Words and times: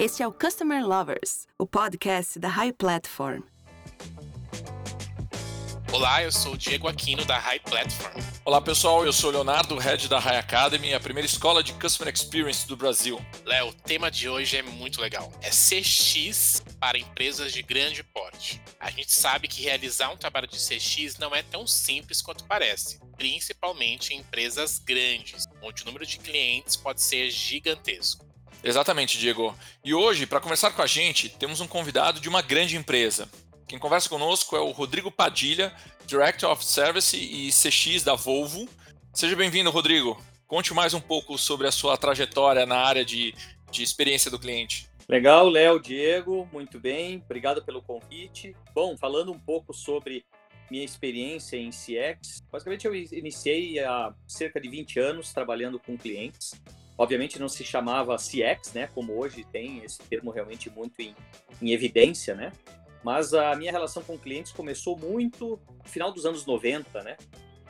Este 0.00 0.22
é 0.22 0.26
o 0.26 0.32
Customer 0.32 0.82
Lovers, 0.82 1.46
o 1.58 1.66
podcast 1.66 2.38
da 2.38 2.48
High 2.48 2.72
Platform. 2.72 3.42
Olá, 5.92 6.22
eu 6.22 6.32
sou 6.32 6.54
o 6.54 6.56
Diego 6.56 6.88
Aquino 6.88 7.22
da 7.26 7.38
High 7.38 7.60
Platform. 7.60 8.18
Olá 8.42 8.62
pessoal, 8.62 9.04
eu 9.04 9.12
sou 9.12 9.28
o 9.28 9.32
Leonardo, 9.34 9.76
head 9.76 10.08
da 10.08 10.18
High 10.18 10.38
Academy, 10.38 10.94
a 10.94 11.00
primeira 11.00 11.26
escola 11.26 11.62
de 11.62 11.74
Customer 11.74 12.14
Experience 12.14 12.66
do 12.66 12.78
Brasil. 12.78 13.20
Léo, 13.44 13.68
o 13.68 13.74
tema 13.74 14.10
de 14.10 14.26
hoje 14.26 14.56
é 14.56 14.62
muito 14.62 15.02
legal. 15.02 15.30
É 15.42 15.50
CX 15.50 16.64
para 16.80 16.96
empresas 16.96 17.52
de 17.52 17.60
grande 17.60 18.02
porte. 18.02 18.58
A 18.80 18.90
gente 18.90 19.12
sabe 19.12 19.48
que 19.48 19.60
realizar 19.60 20.08
um 20.10 20.16
trabalho 20.16 20.48
de 20.48 20.56
CX 20.56 21.18
não 21.18 21.34
é 21.34 21.42
tão 21.42 21.66
simples 21.66 22.22
quanto 22.22 22.44
parece, 22.44 22.98
principalmente 23.18 24.14
em 24.14 24.20
empresas 24.20 24.78
grandes, 24.78 25.44
onde 25.60 25.82
o 25.82 25.84
número 25.84 26.06
de 26.06 26.16
clientes 26.16 26.74
pode 26.74 27.02
ser 27.02 27.28
gigantesco. 27.28 28.29
Exatamente, 28.62 29.18
Diego. 29.18 29.56
E 29.84 29.94
hoje, 29.94 30.26
para 30.26 30.40
conversar 30.40 30.72
com 30.72 30.82
a 30.82 30.86
gente, 30.86 31.28
temos 31.28 31.60
um 31.60 31.66
convidado 31.66 32.20
de 32.20 32.28
uma 32.28 32.42
grande 32.42 32.76
empresa. 32.76 33.28
Quem 33.66 33.78
conversa 33.78 34.08
conosco 34.08 34.56
é 34.56 34.60
o 34.60 34.70
Rodrigo 34.70 35.10
Padilha, 35.10 35.72
Director 36.04 36.50
of 36.50 36.64
Service 36.64 37.16
e 37.16 37.50
CX 37.50 38.02
da 38.02 38.14
Volvo. 38.14 38.68
Seja 39.14 39.36
bem-vindo, 39.36 39.70
Rodrigo. 39.70 40.20
Conte 40.46 40.74
mais 40.74 40.92
um 40.92 41.00
pouco 41.00 41.38
sobre 41.38 41.68
a 41.68 41.72
sua 41.72 41.96
trajetória 41.96 42.66
na 42.66 42.78
área 42.78 43.04
de, 43.04 43.34
de 43.70 43.82
experiência 43.82 44.30
do 44.30 44.38
cliente. 44.38 44.90
Legal, 45.08 45.48
Léo, 45.48 45.80
Diego, 45.80 46.48
muito 46.52 46.78
bem, 46.78 47.22
obrigado 47.24 47.62
pelo 47.64 47.80
convite. 47.82 48.54
Bom, 48.74 48.96
falando 48.96 49.32
um 49.32 49.38
pouco 49.38 49.72
sobre 49.72 50.24
minha 50.70 50.84
experiência 50.84 51.56
em 51.56 51.70
CX, 51.70 52.44
basicamente 52.50 52.86
eu 52.86 52.94
iniciei 52.94 53.80
há 53.80 54.14
cerca 54.28 54.60
de 54.60 54.68
20 54.68 55.00
anos 55.00 55.32
trabalhando 55.32 55.80
com 55.80 55.96
clientes. 55.96 56.60
Obviamente 57.00 57.38
não 57.38 57.48
se 57.48 57.64
chamava 57.64 58.16
CX, 58.16 58.74
né, 58.74 58.86
como 58.94 59.18
hoje 59.18 59.42
tem 59.50 59.82
esse 59.82 59.98
termo 60.00 60.30
realmente 60.30 60.68
muito 60.68 61.00
em, 61.00 61.16
em 61.62 61.70
evidência, 61.70 62.34
né? 62.34 62.52
Mas 63.02 63.32
a 63.32 63.56
minha 63.56 63.72
relação 63.72 64.02
com 64.02 64.18
clientes 64.18 64.52
começou 64.52 64.98
muito 64.98 65.58
no 65.82 65.88
final 65.88 66.12
dos 66.12 66.26
anos 66.26 66.44
90, 66.44 67.02
né? 67.02 67.16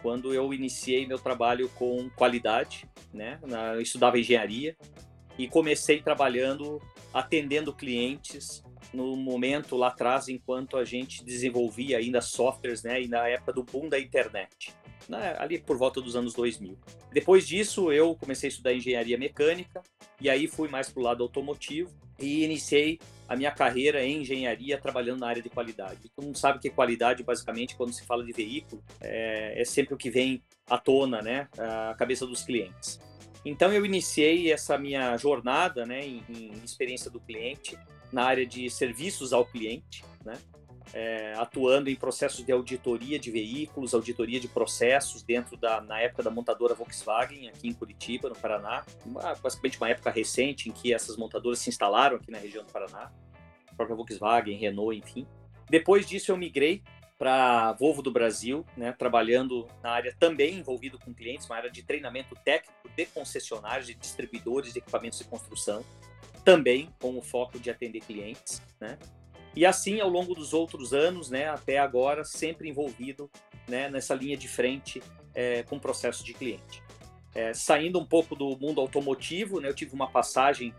Quando 0.02 0.34
eu 0.34 0.52
iniciei 0.52 1.06
meu 1.06 1.16
trabalho 1.16 1.68
com 1.76 2.10
qualidade, 2.10 2.90
né? 3.14 3.38
Eu 3.72 3.80
estudava 3.80 4.18
engenharia 4.18 4.76
e 5.38 5.46
comecei 5.46 6.02
trabalhando 6.02 6.82
atendendo 7.14 7.72
clientes 7.72 8.64
no 8.92 9.14
momento 9.14 9.76
lá 9.76 9.88
atrás, 9.88 10.26
enquanto 10.28 10.76
a 10.76 10.84
gente 10.84 11.24
desenvolvia 11.24 11.98
ainda 11.98 12.20
softwares, 12.20 12.82
né? 12.82 13.00
E 13.00 13.06
na 13.06 13.28
época 13.28 13.52
do 13.52 13.62
boom 13.62 13.88
da 13.88 14.00
internet 14.00 14.74
né, 15.08 15.36
ali 15.38 15.58
por 15.58 15.76
volta 15.76 16.00
dos 16.00 16.16
anos 16.16 16.34
2000. 16.34 16.76
Depois 17.12 17.46
disso, 17.46 17.92
eu 17.92 18.14
comecei 18.14 18.48
a 18.48 18.50
estudar 18.50 18.74
engenharia 18.74 19.18
mecânica 19.18 19.82
e 20.20 20.28
aí 20.28 20.46
fui 20.46 20.68
mais 20.68 20.88
para 20.88 21.00
o 21.00 21.04
lado 21.04 21.22
automotivo 21.22 21.90
e 22.18 22.44
iniciei 22.44 22.98
a 23.28 23.36
minha 23.36 23.50
carreira 23.50 24.04
em 24.04 24.22
engenharia 24.22 24.78
trabalhando 24.78 25.20
na 25.20 25.28
área 25.28 25.42
de 25.42 25.48
qualidade. 25.48 26.10
Todo 26.14 26.24
mundo 26.24 26.36
sabe 26.36 26.58
que 26.58 26.68
qualidade, 26.68 27.22
basicamente, 27.22 27.76
quando 27.76 27.92
se 27.92 28.04
fala 28.04 28.24
de 28.24 28.32
veículo, 28.32 28.82
é, 29.00 29.60
é 29.60 29.64
sempre 29.64 29.94
o 29.94 29.96
que 29.96 30.10
vem 30.10 30.42
à 30.68 30.76
tona, 30.76 31.22
né, 31.22 31.48
a 31.56 31.94
cabeça 31.94 32.26
dos 32.26 32.42
clientes. 32.42 33.00
Então 33.44 33.72
eu 33.72 33.86
iniciei 33.86 34.52
essa 34.52 34.76
minha 34.76 35.16
jornada, 35.16 35.86
né, 35.86 36.04
em, 36.04 36.22
em 36.28 36.52
experiência 36.64 37.10
do 37.10 37.20
cliente 37.20 37.78
na 38.12 38.24
área 38.24 38.44
de 38.44 38.68
serviços 38.68 39.32
ao 39.32 39.46
cliente, 39.46 40.04
né, 40.24 40.34
é, 40.92 41.34
atuando 41.36 41.88
em 41.88 41.94
processos 41.94 42.44
de 42.44 42.52
auditoria 42.52 43.18
de 43.18 43.30
veículos, 43.30 43.94
auditoria 43.94 44.40
de 44.40 44.48
processos 44.48 45.22
dentro 45.22 45.56
da, 45.56 45.80
na 45.80 46.00
época 46.00 46.22
da 46.22 46.30
montadora 46.30 46.74
Volkswagen, 46.74 47.48
aqui 47.48 47.68
em 47.68 47.72
Curitiba, 47.72 48.28
no 48.28 48.34
Paraná. 48.34 48.84
Uma, 49.04 49.34
basicamente 49.34 49.78
uma 49.78 49.88
época 49.88 50.10
recente 50.10 50.68
em 50.68 50.72
que 50.72 50.92
essas 50.92 51.16
montadoras 51.16 51.58
se 51.58 51.70
instalaram 51.70 52.16
aqui 52.16 52.30
na 52.30 52.38
região 52.38 52.64
do 52.64 52.72
Paraná. 52.72 53.12
A 53.70 53.74
própria 53.74 53.96
Volkswagen, 53.96 54.56
Renault, 54.56 54.96
enfim. 54.96 55.26
Depois 55.68 56.06
disso 56.06 56.32
eu 56.32 56.36
migrei 56.36 56.82
para 57.16 57.72
Volvo 57.74 58.00
do 58.00 58.10
Brasil, 58.10 58.64
né, 58.74 58.92
trabalhando 58.92 59.68
na 59.82 59.90
área 59.90 60.16
também 60.18 60.54
envolvido 60.54 60.98
com 60.98 61.12
clientes, 61.12 61.44
uma 61.46 61.56
área 61.56 61.70
de 61.70 61.82
treinamento 61.82 62.34
técnico 62.42 62.88
de 62.96 63.04
concessionários, 63.06 63.86
de 63.86 63.94
distribuidores 63.94 64.72
de 64.72 64.78
equipamentos 64.78 65.18
de 65.18 65.26
construção, 65.26 65.84
também 66.44 66.88
com 66.98 67.18
o 67.18 67.20
foco 67.22 67.60
de 67.60 67.70
atender 67.70 68.00
clientes, 68.00 68.62
né? 68.80 68.98
E 69.54 69.66
assim, 69.66 70.00
ao 70.00 70.08
longo 70.08 70.34
dos 70.34 70.52
outros 70.52 70.92
anos, 70.92 71.28
né, 71.28 71.48
até 71.48 71.78
agora, 71.78 72.24
sempre 72.24 72.68
envolvido 72.68 73.30
né, 73.68 73.88
nessa 73.88 74.14
linha 74.14 74.36
de 74.36 74.48
frente 74.48 75.02
é, 75.34 75.62
com 75.64 75.76
o 75.76 75.80
processo 75.80 76.24
de 76.24 76.32
cliente. 76.32 76.82
É, 77.34 77.52
saindo 77.54 77.98
um 77.98 78.04
pouco 78.04 78.34
do 78.34 78.56
mundo 78.56 78.80
automotivo, 78.80 79.60
né, 79.60 79.68
eu 79.68 79.74
tive 79.74 79.94
uma 79.94 80.08
passagem 80.08 80.74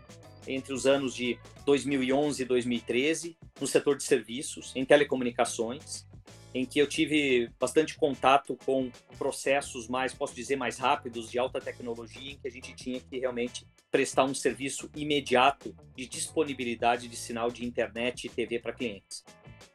entre 0.46 0.72
os 0.72 0.86
anos 0.86 1.14
de 1.14 1.38
2011 1.64 2.42
e 2.42 2.44
2013 2.44 3.36
no 3.60 3.66
setor 3.66 3.96
de 3.96 4.02
serviços, 4.02 4.72
em 4.74 4.84
telecomunicações, 4.84 6.06
em 6.54 6.66
que 6.66 6.78
eu 6.78 6.86
tive 6.86 7.50
bastante 7.58 7.96
contato 7.96 8.56
com 8.64 8.90
processos 9.16 9.88
mais, 9.88 10.12
posso 10.12 10.34
dizer, 10.34 10.56
mais 10.56 10.78
rápidos, 10.78 11.30
de 11.30 11.38
alta 11.38 11.60
tecnologia, 11.60 12.32
em 12.32 12.38
que 12.38 12.46
a 12.46 12.50
gente 12.50 12.74
tinha 12.74 13.00
que 13.00 13.18
realmente 13.18 13.66
prestar 13.90 14.24
um 14.24 14.34
serviço 14.34 14.90
imediato 14.94 15.74
de 15.96 16.06
disponibilidade 16.06 17.08
de 17.08 17.16
sinal 17.16 17.50
de 17.50 17.64
internet 17.64 18.26
e 18.26 18.28
TV 18.28 18.58
para 18.58 18.72
clientes. 18.72 19.24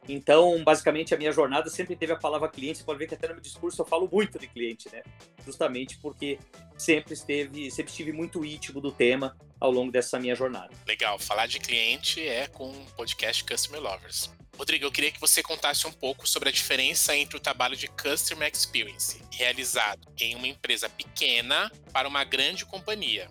Então, 0.08 0.62
basicamente, 0.64 1.14
a 1.14 1.18
minha 1.18 1.32
jornada 1.32 1.68
sempre 1.68 1.94
teve 1.94 2.12
a 2.12 2.16
palavra 2.16 2.48
cliente. 2.48 2.78
Você 2.78 2.84
pode 2.84 2.98
ver 2.98 3.06
que 3.06 3.14
até 3.14 3.28
no 3.28 3.34
meu 3.34 3.42
discurso 3.42 3.82
eu 3.82 3.86
falo 3.86 4.08
muito 4.10 4.38
de 4.38 4.46
cliente, 4.46 4.88
né? 4.90 5.02
Justamente 5.44 5.98
porque 5.98 6.38
sempre 6.76 7.12
esteve, 7.12 7.70
sempre 7.70 7.90
estive 7.90 8.12
muito 8.12 8.44
íntimo 8.44 8.80
do 8.80 8.90
tema 8.90 9.36
ao 9.60 9.70
longo 9.70 9.92
dessa 9.92 10.18
minha 10.18 10.34
jornada. 10.34 10.70
Legal, 10.86 11.18
falar 11.18 11.46
de 11.46 11.58
cliente 11.60 12.26
é 12.26 12.46
com 12.46 12.70
o 12.70 12.86
podcast 12.96 13.44
Customer 13.44 13.80
Lovers. 13.80 14.37
Rodrigo, 14.58 14.84
eu 14.84 14.90
queria 14.90 15.12
que 15.12 15.20
você 15.20 15.40
contasse 15.40 15.86
um 15.86 15.92
pouco 15.92 16.28
sobre 16.28 16.48
a 16.48 16.52
diferença 16.52 17.16
entre 17.16 17.36
o 17.36 17.40
trabalho 17.40 17.76
de 17.76 17.86
Customer 17.86 18.50
Experience 18.52 19.22
realizado 19.30 20.08
em 20.18 20.34
uma 20.34 20.48
empresa 20.48 20.88
pequena 20.88 21.70
para 21.92 22.08
uma 22.08 22.24
grande 22.24 22.66
companhia. 22.66 23.30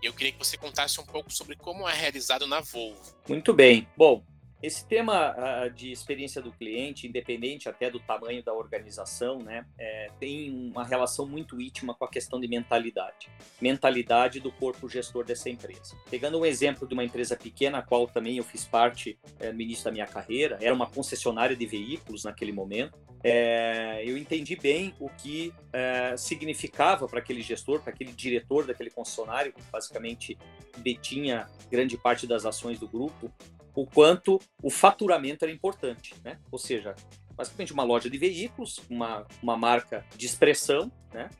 Eu 0.00 0.12
queria 0.12 0.30
que 0.30 0.38
você 0.38 0.56
contasse 0.56 1.00
um 1.00 1.04
pouco 1.04 1.32
sobre 1.32 1.56
como 1.56 1.88
é 1.88 1.92
realizado 1.92 2.46
na 2.46 2.60
Volvo. 2.60 3.00
Muito 3.28 3.52
bem. 3.52 3.88
Bom, 3.96 4.24
esse 4.60 4.84
tema 4.86 5.34
uh, 5.36 5.70
de 5.70 5.92
experiência 5.92 6.42
do 6.42 6.50
cliente, 6.50 7.06
independente 7.06 7.68
até 7.68 7.90
do 7.90 8.00
tamanho 8.00 8.42
da 8.42 8.52
organização, 8.52 9.38
né, 9.38 9.64
é, 9.78 10.08
tem 10.18 10.50
uma 10.50 10.84
relação 10.84 11.26
muito 11.26 11.60
íntima 11.60 11.94
com 11.94 12.04
a 12.04 12.08
questão 12.08 12.40
de 12.40 12.48
mentalidade. 12.48 13.30
Mentalidade 13.60 14.40
do 14.40 14.50
corpo 14.50 14.88
gestor 14.88 15.24
dessa 15.24 15.48
empresa. 15.48 15.96
Pegando 16.10 16.38
um 16.38 16.44
exemplo 16.44 16.88
de 16.88 16.94
uma 16.94 17.04
empresa 17.04 17.36
pequena, 17.36 17.78
a 17.78 17.82
qual 17.82 18.08
também 18.08 18.38
eu 18.38 18.44
fiz 18.44 18.64
parte 18.64 19.16
é, 19.38 19.52
no 19.52 19.60
início 19.60 19.84
da 19.84 19.92
minha 19.92 20.06
carreira, 20.06 20.58
era 20.60 20.74
uma 20.74 20.86
concessionária 20.86 21.54
de 21.54 21.66
veículos 21.66 22.24
naquele 22.24 22.52
momento. 22.52 22.98
É, 23.22 24.02
eu 24.04 24.16
entendi 24.16 24.56
bem 24.56 24.94
o 24.98 25.08
que 25.08 25.52
é, 25.72 26.16
significava 26.16 27.06
para 27.06 27.18
aquele 27.20 27.42
gestor, 27.42 27.80
para 27.80 27.92
aquele 27.92 28.12
diretor 28.12 28.66
daquele 28.66 28.90
concessionário, 28.90 29.52
que 29.52 29.62
basicamente 29.70 30.36
detinha 30.78 31.46
grande 31.70 31.96
parte 31.96 32.26
das 32.26 32.44
ações 32.44 32.78
do 32.78 32.88
grupo, 32.88 33.32
o 33.80 33.86
quanto 33.86 34.40
o 34.60 34.70
faturamento 34.70 35.44
era 35.44 35.52
importante, 35.52 36.12
né? 36.24 36.40
Ou 36.50 36.58
seja, 36.58 36.96
basicamente 37.36 37.72
uma 37.72 37.84
loja 37.84 38.10
de 38.10 38.18
veículos, 38.18 38.80
uma, 38.90 39.24
uma 39.40 39.56
marca 39.56 40.04
de 40.16 40.26
expressão, 40.26 40.90
né? 41.12 41.30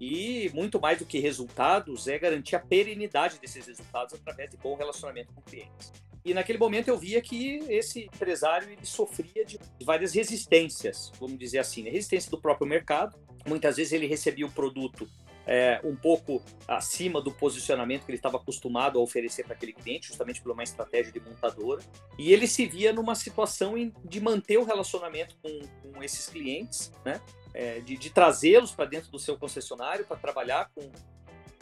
E 0.00 0.50
muito 0.52 0.80
mais 0.80 0.98
do 0.98 1.06
que 1.06 1.20
resultados 1.20 2.08
é 2.08 2.18
garantir 2.18 2.56
a 2.56 2.58
perenidade 2.58 3.38
desses 3.38 3.64
resultados 3.64 4.12
através 4.12 4.50
de 4.50 4.56
bom 4.56 4.74
relacionamento 4.74 5.32
com 5.32 5.40
clientes. 5.42 5.92
E 6.24 6.34
naquele 6.34 6.58
momento 6.58 6.88
eu 6.88 6.98
via 6.98 7.20
que 7.20 7.58
esse 7.68 8.06
empresário 8.06 8.68
ele 8.68 8.84
sofria 8.84 9.44
de 9.44 9.56
várias 9.84 10.12
resistências, 10.12 11.12
vamos 11.20 11.38
dizer 11.38 11.60
assim, 11.60 11.84
né? 11.84 11.90
resistência 11.90 12.28
do 12.28 12.40
próprio 12.40 12.66
mercado. 12.66 13.16
Muitas 13.46 13.76
vezes 13.76 13.92
ele 13.92 14.08
recebia 14.08 14.46
o 14.46 14.50
produto 14.50 15.08
é, 15.46 15.80
um 15.84 15.94
pouco 15.94 16.42
acima 16.66 17.20
do 17.20 17.30
posicionamento 17.30 18.04
que 18.04 18.10
ele 18.10 18.18
estava 18.18 18.36
acostumado 18.36 18.98
a 18.98 19.02
oferecer 19.02 19.44
para 19.44 19.54
aquele 19.54 19.72
cliente, 19.72 20.08
justamente 20.08 20.40
por 20.40 20.52
uma 20.52 20.62
estratégia 20.62 21.12
de 21.12 21.20
montadora. 21.20 21.82
E 22.18 22.32
ele 22.32 22.46
se 22.46 22.66
via 22.66 22.92
numa 22.92 23.14
situação 23.14 23.74
de 24.04 24.20
manter 24.20 24.58
o 24.58 24.64
relacionamento 24.64 25.36
com, 25.42 25.60
com 25.92 26.02
esses 26.02 26.28
clientes, 26.28 26.92
né? 27.04 27.20
É, 27.52 27.78
de, 27.80 27.96
de 27.96 28.10
trazê-los 28.10 28.72
para 28.72 28.84
dentro 28.84 29.12
do 29.12 29.18
seu 29.18 29.38
concessionário 29.38 30.04
para 30.04 30.16
trabalhar 30.16 30.72
com, 30.74 30.90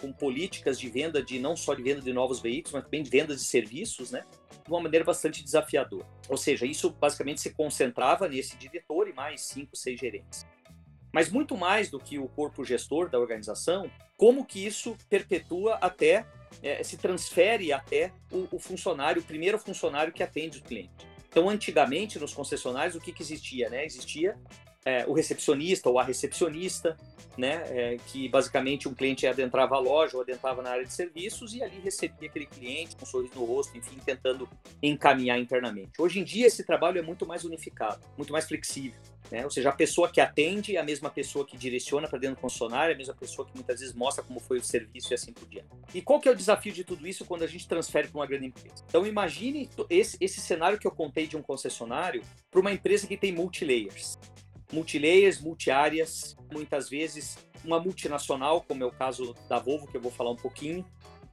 com 0.00 0.10
políticas 0.10 0.80
de 0.80 0.88
venda 0.88 1.22
de 1.22 1.38
não 1.38 1.54
só 1.54 1.74
de 1.74 1.82
venda 1.82 2.00
de 2.00 2.12
novos 2.14 2.40
veículos, 2.40 2.72
mas 2.72 2.84
também 2.84 3.02
de 3.02 3.10
venda 3.10 3.34
de 3.36 3.42
serviços, 3.42 4.10
né? 4.10 4.24
De 4.64 4.70
uma 4.70 4.80
maneira 4.80 5.04
bastante 5.04 5.42
desafiadora. 5.42 6.06
Ou 6.28 6.36
seja, 6.36 6.64
isso 6.64 6.88
basicamente 6.90 7.42
se 7.42 7.50
concentrava 7.50 8.26
nesse 8.26 8.56
diretor 8.56 9.06
e 9.08 9.12
mais 9.12 9.42
cinco, 9.42 9.76
seis 9.76 10.00
gerentes. 10.00 10.46
Mas 11.12 11.30
muito 11.30 11.56
mais 11.56 11.90
do 11.90 11.98
que 11.98 12.18
o 12.18 12.28
corpo 12.28 12.64
gestor 12.64 13.08
da 13.08 13.18
organização, 13.18 13.90
como 14.16 14.44
que 14.44 14.64
isso 14.64 14.96
perpetua 15.08 15.74
até, 15.74 16.26
é, 16.62 16.82
se 16.82 16.96
transfere 16.96 17.72
até 17.72 18.12
o, 18.30 18.48
o, 18.52 18.58
funcionário, 18.58 19.20
o 19.20 19.24
primeiro 19.24 19.58
funcionário 19.58 20.12
que 20.12 20.22
atende 20.22 20.58
o 20.58 20.62
cliente. 20.62 21.06
Então, 21.28 21.48
antigamente, 21.48 22.18
nos 22.18 22.34
concessionários, 22.34 22.94
o 22.94 23.00
que, 23.00 23.12
que 23.12 23.22
existia? 23.22 23.68
Né? 23.68 23.84
Existia 23.84 24.38
é, 24.84 25.04
o 25.06 25.12
recepcionista 25.12 25.88
ou 25.88 25.98
a 25.98 26.04
recepcionista, 26.04 26.96
né, 27.36 27.62
é, 27.68 27.96
que 28.08 28.28
basicamente 28.28 28.88
um 28.88 28.94
cliente 28.94 29.26
adentrava 29.26 29.76
a 29.76 29.78
loja 29.78 30.16
ou 30.16 30.22
adentrava 30.22 30.60
na 30.62 30.70
área 30.70 30.84
de 30.84 30.92
serviços 30.92 31.54
e 31.54 31.62
ali 31.62 31.78
recebia 31.80 32.28
aquele 32.28 32.46
cliente 32.46 32.96
com 32.96 33.04
um 33.04 33.06
sorriso 33.06 33.34
no 33.36 33.44
rosto, 33.44 33.76
enfim, 33.76 33.98
tentando 34.04 34.48
encaminhar 34.82 35.38
internamente. 35.38 35.92
Hoje 35.98 36.20
em 36.20 36.24
dia 36.24 36.46
esse 36.46 36.64
trabalho 36.64 36.98
é 36.98 37.02
muito 37.02 37.26
mais 37.26 37.44
unificado, 37.44 38.00
muito 38.16 38.32
mais 38.32 38.46
flexível. 38.46 39.00
Né? 39.30 39.44
Ou 39.44 39.50
seja, 39.50 39.70
a 39.70 39.72
pessoa 39.72 40.10
que 40.10 40.20
atende 40.20 40.76
é 40.76 40.80
a 40.80 40.84
mesma 40.84 41.08
pessoa 41.08 41.46
que 41.46 41.56
direciona 41.56 42.06
para 42.06 42.18
dentro 42.18 42.36
do 42.36 42.40
concessionário, 42.40 42.92
é 42.92 42.94
a 42.94 42.98
mesma 42.98 43.14
pessoa 43.14 43.46
que 43.46 43.54
muitas 43.54 43.80
vezes 43.80 43.94
mostra 43.94 44.22
como 44.22 44.38
foi 44.38 44.58
o 44.58 44.62
serviço 44.62 45.10
e 45.10 45.14
assim 45.14 45.32
por 45.32 45.48
diante. 45.48 45.68
E 45.94 46.02
qual 46.02 46.20
que 46.20 46.28
é 46.28 46.32
o 46.32 46.36
desafio 46.36 46.70
de 46.70 46.84
tudo 46.84 47.06
isso 47.08 47.24
quando 47.24 47.42
a 47.42 47.46
gente 47.46 47.66
transfere 47.66 48.08
para 48.08 48.18
uma 48.18 48.26
grande 48.26 48.46
empresa? 48.46 48.84
Então 48.86 49.06
imagine 49.06 49.70
esse, 49.88 50.18
esse 50.20 50.38
cenário 50.38 50.78
que 50.78 50.86
eu 50.86 50.90
contei 50.90 51.26
de 51.26 51.34
um 51.34 51.42
concessionário 51.42 52.22
para 52.50 52.60
uma 52.60 52.72
empresa 52.72 53.06
que 53.06 53.16
tem 53.16 53.32
multilayers. 53.32 54.18
Multilayers, 54.72 55.40
multiáreas, 55.40 56.36
muitas 56.50 56.88
vezes 56.88 57.36
uma 57.64 57.78
multinacional, 57.78 58.62
como 58.62 58.82
é 58.82 58.86
o 58.86 58.90
caso 58.90 59.34
da 59.48 59.58
Volvo, 59.58 59.86
que 59.86 59.96
eu 59.96 60.00
vou 60.00 60.10
falar 60.10 60.30
um 60.30 60.36
pouquinho, 60.36 60.84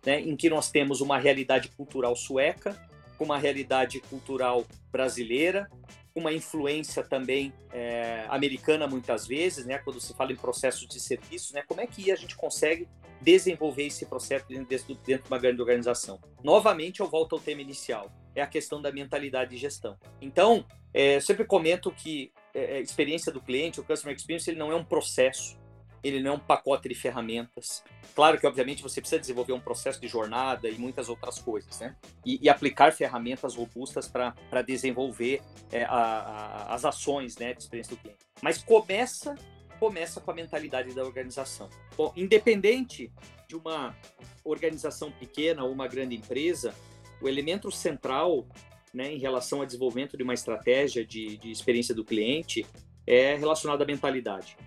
né, 0.06 0.22
em 0.22 0.36
que 0.36 0.50
nós 0.50 0.70
temos 0.70 1.02
uma 1.02 1.18
realidade 1.18 1.70
cultural 1.70 2.16
sueca, 2.16 2.80
com 3.18 3.26
uma 3.26 3.38
realidade 3.38 4.00
cultural 4.02 4.66
brasileira, 4.92 5.70
uma 6.16 6.32
influência 6.32 7.04
também 7.04 7.54
é, 7.72 8.26
americana 8.30 8.88
muitas 8.88 9.28
vezes, 9.28 9.66
né? 9.66 9.78
Quando 9.80 10.00
se 10.00 10.14
fala 10.14 10.32
em 10.32 10.36
processos 10.36 10.88
de 10.88 11.00
serviço, 11.00 11.54
né? 11.54 11.64
Como 11.68 11.82
é 11.82 11.88
que 11.88 12.12
a 12.12 12.16
gente 12.16 12.36
consegue 12.36 12.88
desenvolver 13.22 13.88
esse 13.88 14.06
processo 14.06 14.46
dentro, 14.48 14.66
dentro 15.06 15.24
de 15.24 15.30
uma 15.30 15.38
grande 15.38 15.62
organização? 15.62 16.20
Novamente, 16.44 17.02
eu 17.02 17.10
volto 17.10 17.36
ao 17.36 17.42
tema 17.42 17.62
inicial, 17.62 18.12
é 18.34 18.42
a 18.42 18.48
questão 18.48 18.82
da 18.82 18.92
mentalidade 18.92 19.52
de 19.52 19.58
gestão. 19.58 19.98
Então, 20.22 20.66
é, 20.94 21.18
eu 21.18 21.22
sempre 21.22 21.46
comento 21.46 21.92
que 21.92 22.32
é, 22.54 22.78
a 22.78 22.80
experiência 22.80 23.31
do 23.31 23.42
cliente, 23.42 23.80
o 23.80 23.84
customer 23.84 24.16
experience, 24.16 24.50
ele 24.50 24.60
não 24.60 24.72
é 24.72 24.75
um 24.75 24.84
processo, 24.84 25.57
ele 26.04 26.22
não 26.22 26.31
é 26.31 26.36
um 26.36 26.40
pacote 26.40 26.88
de 26.88 26.96
ferramentas. 26.96 27.84
Claro 28.16 28.40
que, 28.40 28.48
obviamente, 28.48 28.81
você 28.81 29.01
precisa 29.01 29.19
desenvolver 29.19 29.54
um 29.54 29.60
processo 29.60 30.00
de 30.00 30.07
jornada 30.07 30.69
e 30.69 30.78
muitas 30.78 31.10
outras 31.10 31.40
coisas, 31.40 31.80
né? 31.80 31.96
E, 32.25 32.40
e 32.42 32.50
aplicar 32.50 32.92
ferramentas 32.92 33.56
robustas 33.56 34.07
para 34.07 34.62
desenvolver 34.62 35.42
é, 35.72 35.84
a, 35.84 35.90
a, 35.90 36.74
as 36.74 36.86
ações 36.86 37.38
né, 37.38 37.54
de 37.54 37.62
experiência 37.62 37.96
do 37.96 38.01
cliente. 38.01 38.19
Mas 38.42 38.63
começa, 38.63 39.36
começa 39.80 40.22
com 40.22 40.31
a 40.31 40.34
mentalidade 40.34 40.94
da 40.94 41.04
organização. 41.04 41.69
Bom, 41.95 42.13
independente 42.16 43.12
de 43.48 43.56
uma 43.56 43.95
organização 44.44 45.12
pequena 45.12 45.63
ou 45.63 45.72
uma 45.72 45.88
grande 45.88 46.16
empresa, 46.16 46.74
o 47.22 47.28
elemento 47.28 47.72
central 47.72 48.48
né, 48.94 49.14
em 49.14 49.20
relação 49.20 49.60
ao 49.60 49.66
desenvolvimento 49.66 50.18
de 50.18 50.24
uma 50.24 50.34
estratégia 50.34 51.06
de, 51.06 51.38
de 51.38 51.52
experiência 51.52 51.94
do 51.94 52.04
cliente 52.04 52.66
é 53.06 53.36
relacionado 53.36 53.82
à 53.82 53.86
mentalidade. 53.86 54.58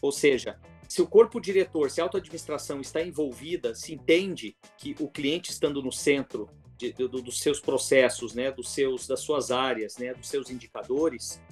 Ou 0.00 0.12
seja, 0.12 0.58
se 0.88 1.02
o 1.02 1.06
corpo 1.06 1.40
diretor, 1.40 1.90
se 1.90 2.00
a 2.00 2.04
autoadministração 2.04 2.80
está 2.80 3.02
envolvida, 3.02 3.74
se 3.74 3.92
entende 3.94 4.56
que 4.78 4.94
o 5.00 5.08
cliente 5.08 5.50
estando 5.50 5.82
no 5.82 5.92
centro 5.92 6.48
de, 6.76 6.92
de, 6.92 7.08
dos 7.08 7.40
seus 7.40 7.60
processos, 7.60 8.34
né, 8.34 8.50
dos 8.50 8.70
seus, 8.70 9.06
das 9.06 9.20
suas 9.20 9.50
áreas, 9.50 9.98
né, 9.98 10.14
dos 10.14 10.28
seus 10.28 10.48
indicadores, 10.48 11.42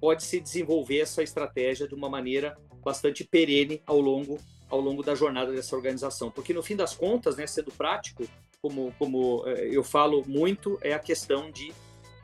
pode 0.00 0.22
se 0.22 0.38
desenvolver 0.38 1.00
essa 1.00 1.22
estratégia 1.22 1.88
de 1.88 1.94
uma 1.94 2.08
maneira 2.08 2.56
bastante 2.84 3.24
perene 3.24 3.82
ao 3.86 4.00
longo 4.00 4.38
ao 4.68 4.80
longo 4.80 5.02
da 5.02 5.14
jornada 5.14 5.52
dessa 5.52 5.76
organização, 5.76 6.30
porque 6.30 6.52
no 6.52 6.62
fim 6.62 6.74
das 6.74 6.96
contas, 6.96 7.36
né, 7.36 7.46
sendo 7.46 7.70
prático, 7.70 8.24
como 8.64 8.94
como 8.98 9.44
eh, 9.46 9.68
eu 9.70 9.84
falo 9.84 10.24
muito, 10.26 10.78
é 10.80 10.94
a 10.94 10.98
questão 10.98 11.50
de 11.50 11.70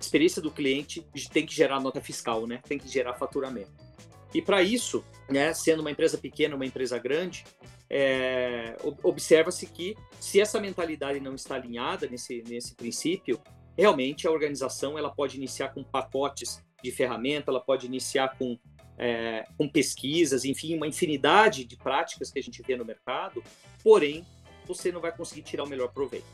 experiência 0.00 0.40
do 0.40 0.50
cliente 0.50 1.06
tem 1.30 1.44
que 1.44 1.54
gerar 1.54 1.78
nota 1.80 2.00
fiscal, 2.00 2.46
né, 2.46 2.62
tem 2.66 2.78
que 2.78 2.88
gerar 2.88 3.12
faturamento. 3.12 3.70
E 4.32 4.40
para 4.40 4.62
isso, 4.62 5.04
né, 5.28 5.52
sendo 5.52 5.80
uma 5.80 5.90
empresa 5.90 6.16
pequena, 6.16 6.56
uma 6.56 6.64
empresa 6.64 6.98
grande, 6.98 7.44
é, 7.90 8.74
observa-se 9.02 9.66
que 9.66 9.94
se 10.18 10.40
essa 10.40 10.58
mentalidade 10.58 11.20
não 11.20 11.34
está 11.34 11.56
alinhada 11.56 12.06
nesse, 12.06 12.42
nesse 12.48 12.74
princípio, 12.74 13.38
realmente 13.76 14.26
a 14.26 14.30
organização 14.30 14.96
ela 14.96 15.10
pode 15.10 15.36
iniciar 15.36 15.74
com 15.74 15.84
pacotes 15.84 16.64
de 16.82 16.90
ferramenta, 16.90 17.50
ela 17.50 17.60
pode 17.60 17.84
iniciar 17.84 18.34
com, 18.38 18.58
é, 18.96 19.44
com 19.58 19.68
pesquisas, 19.68 20.46
enfim, 20.46 20.74
uma 20.74 20.86
infinidade 20.86 21.64
de 21.66 21.76
práticas 21.76 22.30
que 22.30 22.38
a 22.38 22.42
gente 22.42 22.62
vê 22.62 22.76
no 22.76 22.84
mercado, 22.86 23.44
porém, 23.82 24.24
você 24.74 24.92
não 24.92 25.00
vai 25.00 25.12
conseguir 25.12 25.42
tirar 25.42 25.64
o 25.64 25.68
melhor 25.68 25.88
proveito. 25.88 26.26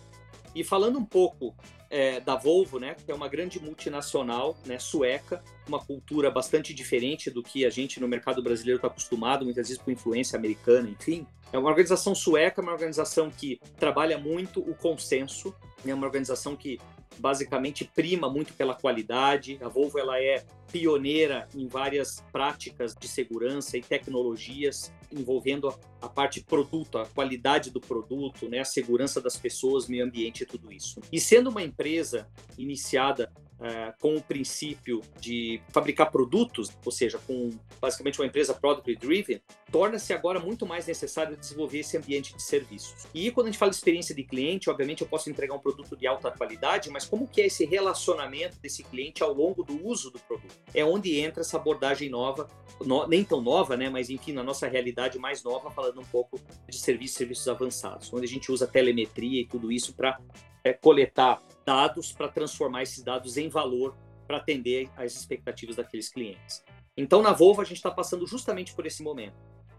E 0.55 0.65
falando 0.65 0.99
um 0.99 1.05
pouco 1.05 1.55
é, 1.91 2.19
da 2.19 2.35
Volvo, 2.35 2.79
né, 2.79 2.95
que 2.95 3.11
é 3.11 3.15
uma 3.15 3.29
grande 3.29 3.61
multinacional 3.61 4.57
né, 4.65 4.79
sueca, 4.79 5.43
uma 5.69 5.79
cultura 5.79 6.31
bastante 6.31 6.73
diferente 6.73 7.31
do 7.31 7.43
que 7.43 7.67
a 7.67 7.71
gente 7.71 8.01
no 8.01 8.09
mercado 8.09 8.43
brasileiro 8.43 8.79
está 8.79 8.89
acostumado, 8.89 9.45
muitas 9.45 9.69
vezes 9.69 9.83
com 9.83 9.91
influência 9.91 10.39
americana, 10.39 10.89
enfim. 10.89 11.27
É 11.53 11.59
uma 11.59 11.69
organização 11.69 12.15
sueca, 12.15 12.63
uma 12.63 12.73
organização 12.73 13.31
que 13.31 13.61
trabalha 13.79 14.19
muito 14.19 14.61
o 14.61 14.75
consenso, 14.75 15.55
é 15.85 15.95
uma 15.95 16.07
organização 16.07 16.57
que 16.57 16.81
basicamente 17.19 17.85
prima 17.95 18.29
muito 18.29 18.53
pela 18.55 18.75
qualidade. 18.75 19.59
A 19.63 19.69
Volvo 19.69 19.99
ela 19.99 20.21
é 20.21 20.45
pioneira 20.71 21.49
em 21.55 21.67
várias 21.67 22.25
práticas 22.33 22.95
de 22.95 23.09
segurança 23.09 23.77
e 23.77 23.81
tecnologias 23.81 24.93
envolvendo 25.13 25.69
a, 26.01 26.09
parte 26.09 26.43
produto, 26.43 26.99
a 26.99 27.07
qualidade 27.07 27.71
do 27.71 27.81
produto, 27.81 28.49
né, 28.49 28.59
a 28.61 28.65
segurança 28.65 29.21
das 29.21 29.37
pessoas, 29.37 29.89
meio 29.89 30.05
ambiente 30.05 30.43
e 30.43 30.47
tudo 30.47 30.73
isso. 30.73 31.01
E 31.13 31.21
sendo 31.21 31.51
uma 31.51 31.63
empresa 31.63 32.29
iniciada 32.59 33.33
uh, 33.61 33.93
com 34.01 34.17
o 34.17 34.23
princípio 34.23 35.03
de 35.21 35.61
fabricar 35.71 36.11
produtos, 36.11 36.71
ou 36.85 36.93
seja, 36.93 37.19
com 37.27 37.51
basicamente 37.81 38.21
uma 38.21 38.27
empresa 38.27 38.55
product 38.55 38.95
driven, 38.97 39.41
torna-se 39.71 40.13
agora 40.13 40.39
muito 40.39 40.67
mais 40.67 40.87
necessário 40.87 41.37
desenvolver 41.37 41.81
esse 41.81 41.97
ambiente 41.97 42.35
de 42.35 42.43
serviços. 42.43 43.07
E 43.15 43.31
quando 43.31 43.49
a 43.49 43.51
gente 43.51 43.59
fala 43.59 43.71
de 43.71 43.77
experiência 43.77 44.15
de 44.15 44.25
cliente, 44.25 44.71
obviamente 44.71 45.03
eu 45.03 45.09
posso 45.09 45.31
entregar 45.31 45.55
um 45.55 45.59
produto 45.59 45.97
de 45.97 46.07
alta 46.07 46.31
qualidade, 46.31 46.91
mas 46.91 47.05
como 47.05 47.27
que 47.27 47.41
é 47.41 47.47
esse 47.47 47.65
relacionamento 47.65 48.59
desse 48.61 48.83
cliente 48.83 49.23
ao 49.23 49.33
longo 49.33 49.63
do 49.63 49.87
uso 49.87 50.11
do 50.11 50.19
produto? 50.19 50.57
É 50.75 50.85
onde 50.85 51.19
entra 51.19 51.41
essa 51.41 51.57
abordagem 51.57 52.09
nova, 52.09 52.49
no, 52.85 53.07
nem 53.07 53.25
tão 53.25 53.41
nova, 53.41 53.77
né, 53.77 53.89
mas 53.89 54.11
enfim, 54.11 54.33
na 54.33 54.43
nossa 54.43 54.69
realidade 54.69 55.19
mais 55.19 55.43
nova, 55.43 55.71
falando 55.71 56.01
um 56.01 56.05
pouco 56.05 56.39
de 56.69 56.77
serviços, 56.77 57.17
serviços 57.17 57.49
avançados, 57.49 58.13
onde 58.13 58.25
a 58.25 58.29
gente 58.29 58.51
usa 58.53 58.67
telemetria 58.67 59.43
e 59.43 59.47
tudo 59.47 59.73
isso 59.73 59.95
para 59.95 60.19
é, 60.63 60.73
coletar 60.73 61.41
dados 61.67 62.13
para 62.13 62.29
transformar 62.29 62.85
esses 62.85 63.03
dados 63.03 63.37
em 63.37 63.49
valor 63.49 63.97
para 64.27 64.39
atender 64.39 64.89
às 64.97 65.15
expectativas 65.15 65.77
daqueles 65.77 66.09
clientes. 66.09 66.65
Então, 66.97 67.21
na 67.21 67.33
Volvo, 67.33 67.61
a 67.61 67.65
gente 67.65 67.77
está 67.77 67.91
passando 67.91 68.27
justamente 68.27 68.73
por 68.75 68.87
esse 68.87 69.03
momento, 69.03 69.37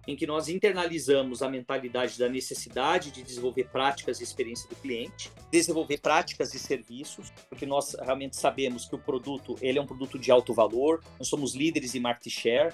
em 0.07 0.15
que 0.15 0.27
nós 0.27 0.47
internalizamos 0.47 1.41
a 1.41 1.49
mentalidade 1.49 2.17
da 2.19 2.29
necessidade 2.29 3.11
de 3.11 3.23
desenvolver 3.23 3.65
práticas 3.65 4.19
e 4.19 4.23
experiência 4.23 4.69
do 4.69 4.75
cliente, 4.75 5.31
desenvolver 5.51 5.99
práticas 5.99 6.53
e 6.53 6.59
serviços, 6.59 7.31
porque 7.49 7.65
nós 7.65 7.95
realmente 7.99 8.37
sabemos 8.37 8.85
que 8.85 8.95
o 8.95 8.99
produto 8.99 9.55
ele 9.61 9.79
é 9.79 9.81
um 9.81 9.87
produto 9.87 10.19
de 10.19 10.31
alto 10.31 10.53
valor, 10.53 11.03
nós 11.17 11.27
somos 11.27 11.55
líderes 11.55 11.95
em 11.95 11.99
market 11.99 12.31
share, 12.31 12.73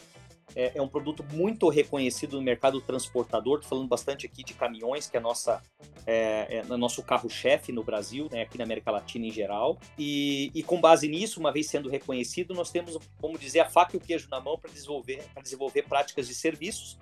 é, 0.56 0.74
é, 0.76 0.82
um 0.82 0.88
produto 0.88 1.26
muito 1.34 1.70
reconhecido 1.70 2.38
no 2.38 2.42
mercado 2.42 2.80
transportador. 2.82 3.56
Estou 3.56 3.70
falando 3.70 3.88
bastante 3.88 4.26
aqui 4.26 4.44
de 4.44 4.54
caminhões, 4.54 5.08
que 5.08 5.18
é, 5.18 5.20
nossa, 5.20 5.62
é, 6.06 6.58
é 6.58 6.78
nosso 6.78 7.04
carro-chefe 7.04 7.72
no 7.72 7.84
Brasil, 7.84 8.28
né, 8.32 8.42
aqui 8.44 8.58
na 8.58 8.64
América 8.64 8.92
Latina 8.92 9.26
em 9.26 9.32
geral. 9.32 9.78
E, 9.98 10.52
e, 10.54 10.64
com 10.64 10.80
base 10.80 11.08
nisso, 11.08 11.40
uma 11.40 11.52
vez 11.52 11.68
sendo 11.68 11.90
reconhecido, 11.90 12.54
nós 12.54 12.72
temos, 12.72 12.98
vamos 13.20 13.40
dizer, 13.40 13.62
a 13.62 13.70
faca 13.70 13.96
e 13.96 13.98
o 13.98 14.02
queijo 14.02 14.28
na 14.30 14.40
mão 14.40 14.58
para 14.58 14.72
desenvolver, 14.72 15.24
desenvolver 15.42 15.84
práticas 15.84 16.28
de 16.28 16.36
serviços 16.36 16.98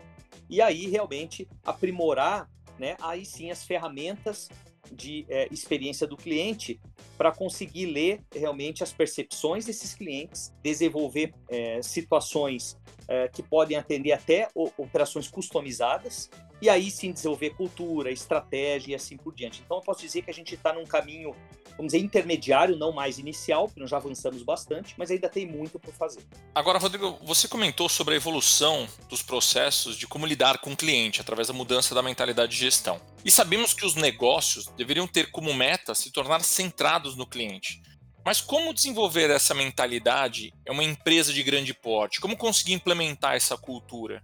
e 0.49 0.61
aí 0.61 0.87
realmente 0.87 1.47
aprimorar, 1.63 2.49
né, 2.77 2.97
aí 2.99 3.25
sim 3.25 3.51
as 3.51 3.63
ferramentas 3.63 4.49
de 4.91 5.25
é, 5.29 5.47
experiência 5.51 6.05
do 6.05 6.17
cliente 6.17 6.79
para 7.21 7.31
conseguir 7.31 7.85
ler 7.85 8.19
realmente 8.35 8.81
as 8.81 8.91
percepções 8.91 9.63
desses 9.63 9.93
clientes, 9.93 10.51
desenvolver 10.63 11.31
é, 11.49 11.79
situações 11.83 12.75
é, 13.07 13.27
que 13.27 13.43
podem 13.43 13.77
atender 13.77 14.11
até 14.11 14.47
operações 14.55 15.27
customizadas 15.27 16.31
e 16.59 16.67
aí 16.67 16.89
sim 16.89 17.11
desenvolver 17.11 17.51
cultura, 17.51 18.09
estratégia 18.09 18.93
e 18.93 18.95
assim 18.95 19.17
por 19.17 19.35
diante. 19.35 19.61
Então 19.63 19.77
eu 19.77 19.83
posso 19.83 20.01
dizer 20.01 20.23
que 20.23 20.31
a 20.31 20.33
gente 20.33 20.55
está 20.55 20.73
num 20.73 20.83
caminho, 20.83 21.35
vamos 21.81 21.93
dizer, 21.93 22.03
intermediário, 22.03 22.77
não 22.77 22.91
mais 22.91 23.17
inicial, 23.17 23.67
porque 23.67 23.79
nós 23.79 23.89
já 23.89 23.97
avançamos 23.97 24.43
bastante, 24.43 24.93
mas 24.97 25.09
ainda 25.09 25.27
tem 25.27 25.47
muito 25.47 25.79
por 25.79 25.91
fazer. 25.93 26.21
Agora, 26.53 26.77
Rodrigo, 26.77 27.17
você 27.23 27.47
comentou 27.47 27.89
sobre 27.89 28.13
a 28.13 28.17
evolução 28.17 28.87
dos 29.09 29.23
processos 29.23 29.97
de 29.97 30.05
como 30.05 30.27
lidar 30.27 30.59
com 30.59 30.73
o 30.73 30.77
cliente 30.77 31.19
através 31.19 31.47
da 31.47 31.53
mudança 31.53 31.95
da 31.95 32.03
mentalidade 32.03 32.51
de 32.51 32.59
gestão. 32.59 33.01
E 33.25 33.31
sabemos 33.31 33.73
que 33.73 33.85
os 33.85 33.95
negócios 33.95 34.67
deveriam 34.77 35.07
ter 35.07 35.31
como 35.31 35.53
meta 35.53 35.95
se 35.95 36.11
tornar 36.11 36.43
centrados 36.43 37.15
no 37.17 37.25
cliente. 37.25 37.81
Mas 38.23 38.39
como 38.39 38.73
desenvolver 38.73 39.31
essa 39.31 39.55
mentalidade 39.55 40.53
é 40.63 40.71
uma 40.71 40.83
empresa 40.83 41.33
de 41.33 41.41
grande 41.41 41.73
porte? 41.73 42.21
Como 42.21 42.37
conseguir 42.37 42.73
implementar 42.73 43.35
essa 43.35 43.57
cultura? 43.57 44.21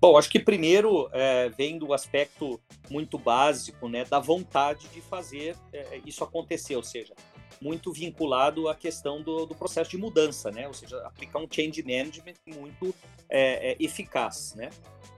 Bom, 0.00 0.16
acho 0.16 0.30
que 0.30 0.38
primeiro 0.38 1.10
é, 1.12 1.50
vem 1.50 1.78
do 1.78 1.92
aspecto 1.92 2.58
muito 2.88 3.18
básico, 3.18 3.86
né, 3.86 4.04
da 4.04 4.18
vontade 4.18 4.88
de 4.88 5.00
fazer 5.02 5.54
é, 5.72 6.00
isso 6.06 6.24
acontecer, 6.24 6.74
ou 6.74 6.82
seja, 6.82 7.14
muito 7.60 7.92
vinculado 7.92 8.68
à 8.68 8.74
questão 8.74 9.20
do, 9.20 9.44
do, 9.44 9.54
processo 9.54 9.90
de 9.90 9.98
mudança, 9.98 10.50
né? 10.50 10.66
Ou 10.66 10.72
seja, 10.72 10.96
aplicar 11.06 11.38
um 11.38 11.46
change 11.50 11.82
management 11.82 12.36
muito 12.46 12.94
é, 13.28 13.72
é, 13.72 13.76
eficaz, 13.78 14.54
né? 14.54 14.70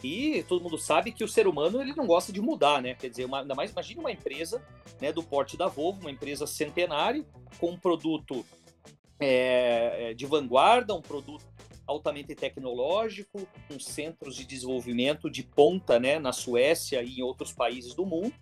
E 0.02 0.44
todo 0.48 0.62
mundo 0.62 0.76
sabe 0.76 1.12
que 1.12 1.22
o 1.22 1.28
ser 1.28 1.46
humano 1.46 1.80
ele 1.80 1.94
não 1.94 2.04
gosta 2.04 2.32
de 2.32 2.40
mudar, 2.40 2.82
né? 2.82 2.94
Quer 2.94 3.10
dizer, 3.10 3.24
uma, 3.24 3.42
ainda 3.42 3.54
mais 3.54 3.70
imagine 3.70 4.00
uma 4.00 4.10
empresa, 4.10 4.60
né, 5.00 5.12
do 5.12 5.22
porte 5.22 5.56
da 5.56 5.68
Volvo, 5.68 6.00
uma 6.00 6.10
empresa 6.10 6.44
centenária 6.44 7.24
com 7.58 7.70
um 7.70 7.78
produto 7.78 8.44
é, 9.20 10.10
é 10.10 10.14
de 10.14 10.26
vanguarda, 10.26 10.94
um 10.94 11.02
produto 11.02 11.44
altamente 11.92 12.34
tecnológico, 12.34 13.46
com 13.68 13.78
centros 13.78 14.36
de 14.36 14.44
desenvolvimento 14.44 15.30
de 15.30 15.42
ponta, 15.42 16.00
né, 16.00 16.18
na 16.18 16.32
Suécia 16.32 17.02
e 17.02 17.18
em 17.18 17.22
outros 17.22 17.52
países 17.52 17.94
do 17.94 18.04
mundo 18.04 18.34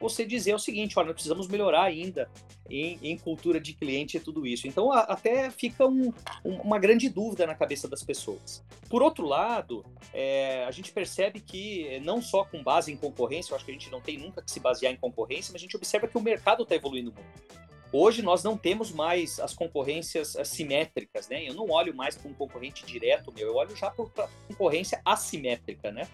você 0.00 0.24
dizer 0.24 0.54
o 0.54 0.58
seguinte, 0.58 0.98
olha, 0.98 1.06
nós 1.06 1.14
precisamos 1.14 1.48
melhorar 1.48 1.82
ainda 1.82 2.30
em, 2.68 2.98
em 3.02 3.16
cultura 3.16 3.60
de 3.60 3.72
cliente 3.72 4.16
e 4.16 4.20
tudo 4.20 4.46
isso. 4.46 4.66
Então, 4.66 4.92
a, 4.92 5.00
até 5.00 5.50
fica 5.50 5.86
um, 5.86 6.12
um, 6.44 6.56
uma 6.60 6.78
grande 6.78 7.08
dúvida 7.08 7.46
na 7.46 7.54
cabeça 7.54 7.88
das 7.88 8.02
pessoas. 8.02 8.62
Por 8.88 9.02
outro 9.02 9.26
lado, 9.26 9.84
é, 10.12 10.64
a 10.64 10.70
gente 10.70 10.92
percebe 10.92 11.40
que, 11.40 12.00
não 12.00 12.20
só 12.20 12.44
com 12.44 12.62
base 12.62 12.92
em 12.92 12.96
concorrência, 12.96 13.52
eu 13.52 13.56
acho 13.56 13.64
que 13.64 13.70
a 13.70 13.74
gente 13.74 13.90
não 13.90 14.00
tem 14.00 14.18
nunca 14.18 14.42
que 14.42 14.50
se 14.50 14.60
basear 14.60 14.92
em 14.92 14.96
concorrência, 14.96 15.52
mas 15.52 15.60
a 15.60 15.64
gente 15.64 15.76
observa 15.76 16.08
que 16.08 16.18
o 16.18 16.22
mercado 16.22 16.62
está 16.62 16.74
evoluindo 16.74 17.12
muito. 17.12 17.43
Hoje 17.96 18.22
nós 18.22 18.42
não 18.42 18.58
temos 18.58 18.90
mais 18.90 19.38
as 19.38 19.54
concorrências 19.54 20.36
simétricas, 20.44 21.28
né? 21.28 21.48
Eu 21.48 21.54
não 21.54 21.70
olho 21.70 21.94
mais 21.94 22.16
para 22.16 22.28
um 22.28 22.34
concorrente 22.34 22.84
direto 22.84 23.32
meu, 23.32 23.46
eu 23.46 23.54
olho 23.54 23.76
já 23.76 23.88
para 23.88 24.28
concorrência 24.48 25.00
assimétrica, 25.04 25.92
né? 25.92 26.08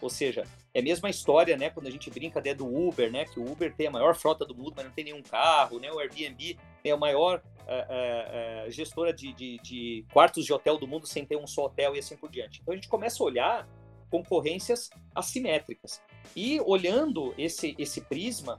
Ou 0.00 0.08
seja, 0.08 0.44
é 0.72 0.80
a 0.80 0.82
mesma 0.82 1.10
história, 1.10 1.54
né? 1.54 1.68
Quando 1.68 1.88
a 1.88 1.90
gente 1.90 2.08
brinca 2.08 2.38
até 2.38 2.54
do 2.54 2.66
Uber, 2.66 3.12
né? 3.12 3.26
Que 3.26 3.38
o 3.38 3.52
Uber 3.52 3.70
tem 3.74 3.86
a 3.86 3.90
maior 3.90 4.14
frota 4.14 4.46
do 4.46 4.54
mundo, 4.54 4.72
mas 4.76 4.86
não 4.86 4.92
tem 4.92 5.04
nenhum 5.04 5.20
carro, 5.20 5.78
né? 5.78 5.92
O 5.92 5.98
Airbnb 5.98 6.58
é 6.82 6.90
a 6.90 6.96
maior 6.96 7.42
uh, 7.66 8.66
uh, 8.66 8.70
gestora 8.70 9.12
de, 9.12 9.34
de, 9.34 9.58
de, 9.58 10.06
quartos 10.14 10.42
de 10.42 10.54
hotel 10.54 10.78
do 10.78 10.88
mundo 10.88 11.06
sem 11.06 11.26
ter 11.26 11.36
um 11.36 11.46
só 11.46 11.66
hotel 11.66 11.94
e 11.94 11.98
assim 11.98 12.16
por 12.16 12.30
diante. 12.30 12.60
Então 12.62 12.72
a 12.72 12.76
gente 12.76 12.88
começa 12.88 13.22
a 13.22 13.26
olhar 13.26 13.68
concorrências 14.10 14.88
assimétricas. 15.14 16.00
E 16.34 16.58
olhando 16.62 17.34
esse, 17.36 17.74
esse 17.78 18.00
prisma, 18.00 18.56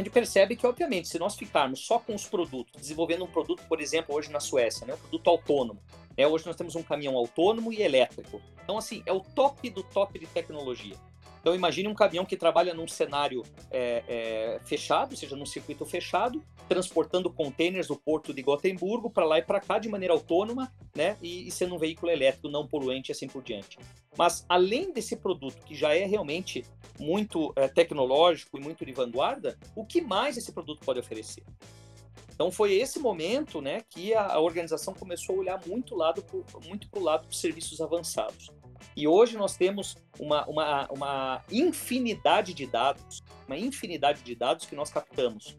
gente 0.00 0.10
percebe 0.10 0.56
que, 0.56 0.66
obviamente, 0.66 1.08
se 1.08 1.18
nós 1.18 1.36
ficarmos 1.36 1.84
só 1.84 1.98
com 1.98 2.14
os 2.14 2.26
produtos, 2.26 2.80
desenvolvendo 2.80 3.24
um 3.24 3.28
produto, 3.28 3.62
por 3.68 3.80
exemplo, 3.80 4.14
hoje 4.14 4.30
na 4.30 4.40
Suécia, 4.40 4.86
né, 4.86 4.94
um 4.94 4.98
produto 4.98 5.28
autônomo, 5.28 5.82
é, 6.16 6.26
hoje 6.26 6.46
nós 6.46 6.56
temos 6.56 6.74
um 6.74 6.82
caminhão 6.82 7.16
autônomo 7.16 7.72
e 7.72 7.82
elétrico. 7.82 8.40
Então, 8.62 8.78
assim, 8.78 9.02
é 9.04 9.12
o 9.12 9.20
top 9.20 9.68
do 9.68 9.82
top 9.82 10.18
de 10.18 10.26
tecnologia. 10.26 10.96
Então, 11.42 11.56
imagine 11.56 11.88
um 11.88 11.94
caminhão 11.94 12.24
que 12.24 12.36
trabalha 12.36 12.72
num 12.72 12.86
cenário 12.86 13.42
é, 13.68 14.04
é, 14.06 14.60
fechado, 14.64 15.10
ou 15.10 15.16
seja, 15.16 15.34
num 15.34 15.44
circuito 15.44 15.84
fechado, 15.84 16.40
transportando 16.68 17.28
containers 17.28 17.88
do 17.88 17.96
porto 17.96 18.32
de 18.32 18.40
Gotemburgo 18.42 19.10
para 19.10 19.24
lá 19.24 19.38
e 19.40 19.42
para 19.42 19.58
cá 19.58 19.80
de 19.80 19.88
maneira 19.88 20.14
autônoma, 20.14 20.72
né? 20.94 21.16
E, 21.20 21.48
e, 21.48 21.50
sendo 21.50 21.74
um 21.74 21.78
veículo 21.78 22.12
elétrico 22.12 22.48
não 22.48 22.64
poluente 22.64 23.10
e 23.10 23.12
assim 23.12 23.26
por 23.26 23.42
diante. 23.42 23.76
Mas, 24.16 24.46
além 24.48 24.92
desse 24.92 25.16
produto, 25.16 25.64
que 25.64 25.74
já 25.74 25.92
é 25.92 26.04
realmente 26.04 26.64
muito 26.96 27.52
é, 27.56 27.66
tecnológico 27.66 28.56
e 28.56 28.60
muito 28.60 28.86
de 28.86 28.92
vanguarda, 28.92 29.58
o 29.74 29.84
que 29.84 30.00
mais 30.00 30.36
esse 30.36 30.52
produto 30.52 30.84
pode 30.84 31.00
oferecer? 31.00 31.42
Então 32.32 32.52
foi 32.52 32.74
esse 32.74 33.00
momento, 33.00 33.60
né, 33.60 33.82
que 33.90 34.14
a, 34.14 34.34
a 34.34 34.40
organização 34.40 34.94
começou 34.94 35.36
a 35.36 35.38
olhar 35.38 35.60
muito 35.66 35.94
lado 35.96 36.22
pro, 36.22 36.44
muito 36.66 36.88
para 36.88 37.00
o 37.00 37.02
lado 37.02 37.26
dos 37.26 37.40
serviços 37.40 37.80
avançados. 37.80 38.48
E 38.96 39.08
hoje 39.08 39.36
nós 39.36 39.56
temos 39.56 39.96
uma, 40.18 40.46
uma, 40.46 40.88
uma 40.90 41.44
infinidade 41.50 42.52
de 42.52 42.66
dados, 42.66 43.22
uma 43.46 43.56
infinidade 43.56 44.22
de 44.22 44.34
dados 44.34 44.66
que 44.66 44.76
nós 44.76 44.90
captamos, 44.90 45.56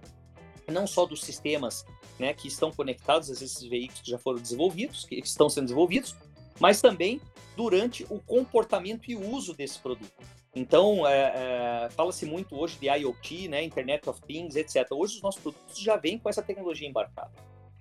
não 0.67 0.85
só 0.85 1.05
dos 1.05 1.23
sistemas 1.23 1.85
né, 2.19 2.33
que 2.33 2.47
estão 2.47 2.71
conectados 2.71 3.29
a 3.29 3.33
esses 3.33 3.61
veículos 3.63 4.01
que 4.01 4.11
já 4.11 4.17
foram 4.17 4.39
desenvolvidos, 4.39 5.05
que 5.05 5.15
estão 5.15 5.49
sendo 5.49 5.65
desenvolvidos, 5.65 6.15
mas 6.59 6.81
também 6.81 7.19
durante 7.55 8.05
o 8.09 8.19
comportamento 8.19 9.09
e 9.09 9.15
uso 9.15 9.53
desse 9.53 9.79
produto. 9.79 10.11
Então, 10.55 11.07
é, 11.07 11.85
é, 11.85 11.89
fala-se 11.91 12.25
muito 12.25 12.55
hoje 12.55 12.77
de 12.77 12.87
IoT, 12.87 13.47
né, 13.47 13.63
Internet 13.63 14.07
of 14.07 14.21
Things, 14.21 14.55
etc. 14.55 14.87
Hoje 14.91 15.15
os 15.15 15.21
nossos 15.21 15.41
produtos 15.41 15.79
já 15.79 15.97
vêm 15.97 16.19
com 16.19 16.29
essa 16.29 16.43
tecnologia 16.43 16.87
embarcada. 16.87 17.31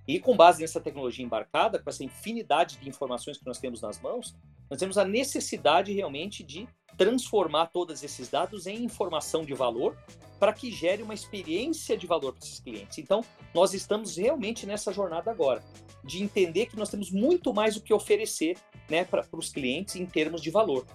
E 0.06 0.18
com 0.18 0.37
base 0.37 0.61
nessa 0.61 0.80
tecnologia 0.80 1.25
embarcada, 1.25 1.78
com 1.78 1.88
essa 1.88 2.04
infinidade 2.04 2.76
de 2.78 2.88
informações 2.88 3.38
que 3.38 3.47
nós 3.47 3.59
temos 3.59 3.80
nas 3.80 4.00
mãos, 4.00 4.37
nós 4.68 4.78
temos 4.78 4.99
a 4.99 5.04
necessidade 5.04 5.92
realmente 5.92 6.42
de 6.42 6.68
transformar 6.97 7.66
todos 7.66 8.02
esses 8.02 8.28
dados 8.28 8.66
em 8.66 8.85
informação 8.85 9.44
de 9.44 9.54
valor 9.54 9.97
para 10.38 10.52
que 10.52 10.71
gere 10.71 11.02
uma 11.02 11.14
experiência 11.14 11.97
de 11.97 12.06
valor 12.06 12.32
para 12.32 12.44
esses 12.44 12.59
clientes. 12.59 12.99
Então, 12.99 13.25
nós 13.54 13.75
estamos 13.75 14.16
realmente 14.16 14.66
nessa 14.66 14.92
jornada 14.92 15.30
agora, 15.30 15.62
de 16.04 16.23
entender 16.23 16.66
que 16.66 16.76
nós 16.76 16.88
temos 16.88 17.11
muito 17.11 17.54
mais 17.54 17.76
o 17.76 17.80
que 17.80 17.94
oferecer 17.94 18.56
né, 18.90 19.04
para 19.04 19.25
os 19.32 19.50
clientes 19.50 19.94
em 19.97 20.04
termos 20.04 20.42
de 20.42 20.50
valor. 20.50 20.87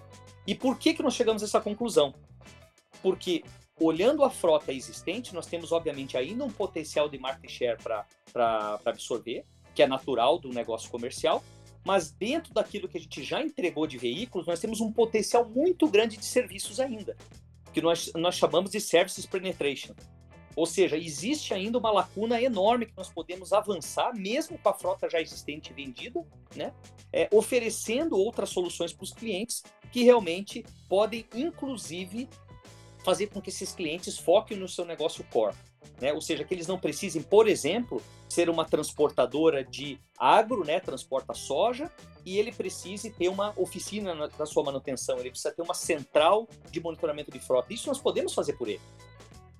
E 0.45 0.53
por 0.53 0.77
que, 0.77 0.93
que 0.93 1.03
nós 1.03 1.13
chegamos 1.13 1.41
a 1.41 1.45
essa 1.45 1.61
conclusão? 1.61 2.13
Porque 3.01 3.43
olhando 3.79 4.23
a 4.23 4.29
frota 4.29 4.73
existente, 4.73 5.33
nós 5.33 5.45
temos 5.45 5.71
obviamente 5.71 6.17
ainda 6.17 6.43
um 6.43 6.51
potencial 6.51 7.07
de 7.07 7.17
market 7.17 7.49
share 7.49 7.77
para 7.81 8.79
absorver, 8.85 9.45
que 9.75 9.83
é 9.83 9.87
natural 9.87 10.39
do 10.39 10.49
negócio 10.49 10.89
comercial, 10.89 11.43
mas 11.85 12.11
dentro 12.11 12.53
daquilo 12.53 12.87
que 12.87 12.97
a 12.97 13.01
gente 13.01 13.23
já 13.23 13.41
entregou 13.41 13.87
de 13.87 13.97
veículos, 13.97 14.47
nós 14.47 14.59
temos 14.59 14.81
um 14.81 14.91
potencial 14.91 15.47
muito 15.47 15.87
grande 15.87 16.17
de 16.17 16.25
serviços 16.25 16.79
ainda, 16.79 17.15
que 17.71 17.81
nós, 17.81 18.11
nós 18.15 18.35
chamamos 18.35 18.71
de 18.71 18.81
services 18.81 19.25
penetration. 19.25 19.93
Ou 20.55 20.65
seja, 20.65 20.97
existe 20.97 21.53
ainda 21.53 21.77
uma 21.77 21.91
lacuna 21.91 22.41
enorme 22.41 22.87
que 22.87 22.97
nós 22.97 23.09
podemos 23.09 23.53
avançar, 23.53 24.11
mesmo 24.15 24.57
com 24.57 24.69
a 24.69 24.73
frota 24.73 25.07
já 25.07 25.21
existente 25.21 25.71
vendida, 25.71 26.25
né? 26.55 26.73
É, 27.13 27.29
oferecendo 27.31 28.17
outras 28.17 28.49
soluções 28.49 28.91
para 28.91 29.03
os 29.03 29.13
clientes 29.13 29.63
que 29.91 30.03
realmente 30.03 30.65
podem, 30.89 31.27
inclusive, 31.35 32.27
fazer 33.07 33.27
com 33.27 33.41
que 33.41 33.49
esses 33.49 33.71
clientes 33.71 34.17
foquem 34.17 34.57
no 34.57 34.67
seu 34.67 34.83
negócio 34.83 35.25
core. 35.31 35.55
Né? 36.01 36.11
Ou 36.11 36.19
seja, 36.19 36.43
que 36.43 36.53
eles 36.53 36.67
não 36.67 36.77
precisem, 36.77 37.21
por 37.21 37.47
exemplo, 37.47 38.03
ser 38.27 38.49
uma 38.49 38.65
transportadora 38.65 39.63
de 39.63 39.97
agro, 40.17 40.65
né? 40.65 40.81
transporta 40.81 41.33
soja, 41.33 41.89
e 42.25 42.37
ele 42.37 42.51
precise 42.51 43.09
ter 43.09 43.29
uma 43.29 43.53
oficina 43.55 44.13
na, 44.13 44.29
na 44.37 44.45
sua 44.45 44.61
manutenção, 44.61 45.17
ele 45.19 45.29
precisa 45.29 45.53
ter 45.53 45.61
uma 45.61 45.73
central 45.73 46.49
de 46.69 46.81
monitoramento 46.81 47.31
de 47.31 47.39
frota. 47.39 47.73
Isso 47.73 47.87
nós 47.87 47.97
podemos 47.97 48.33
fazer 48.33 48.57
por 48.57 48.67
ele, 48.67 48.81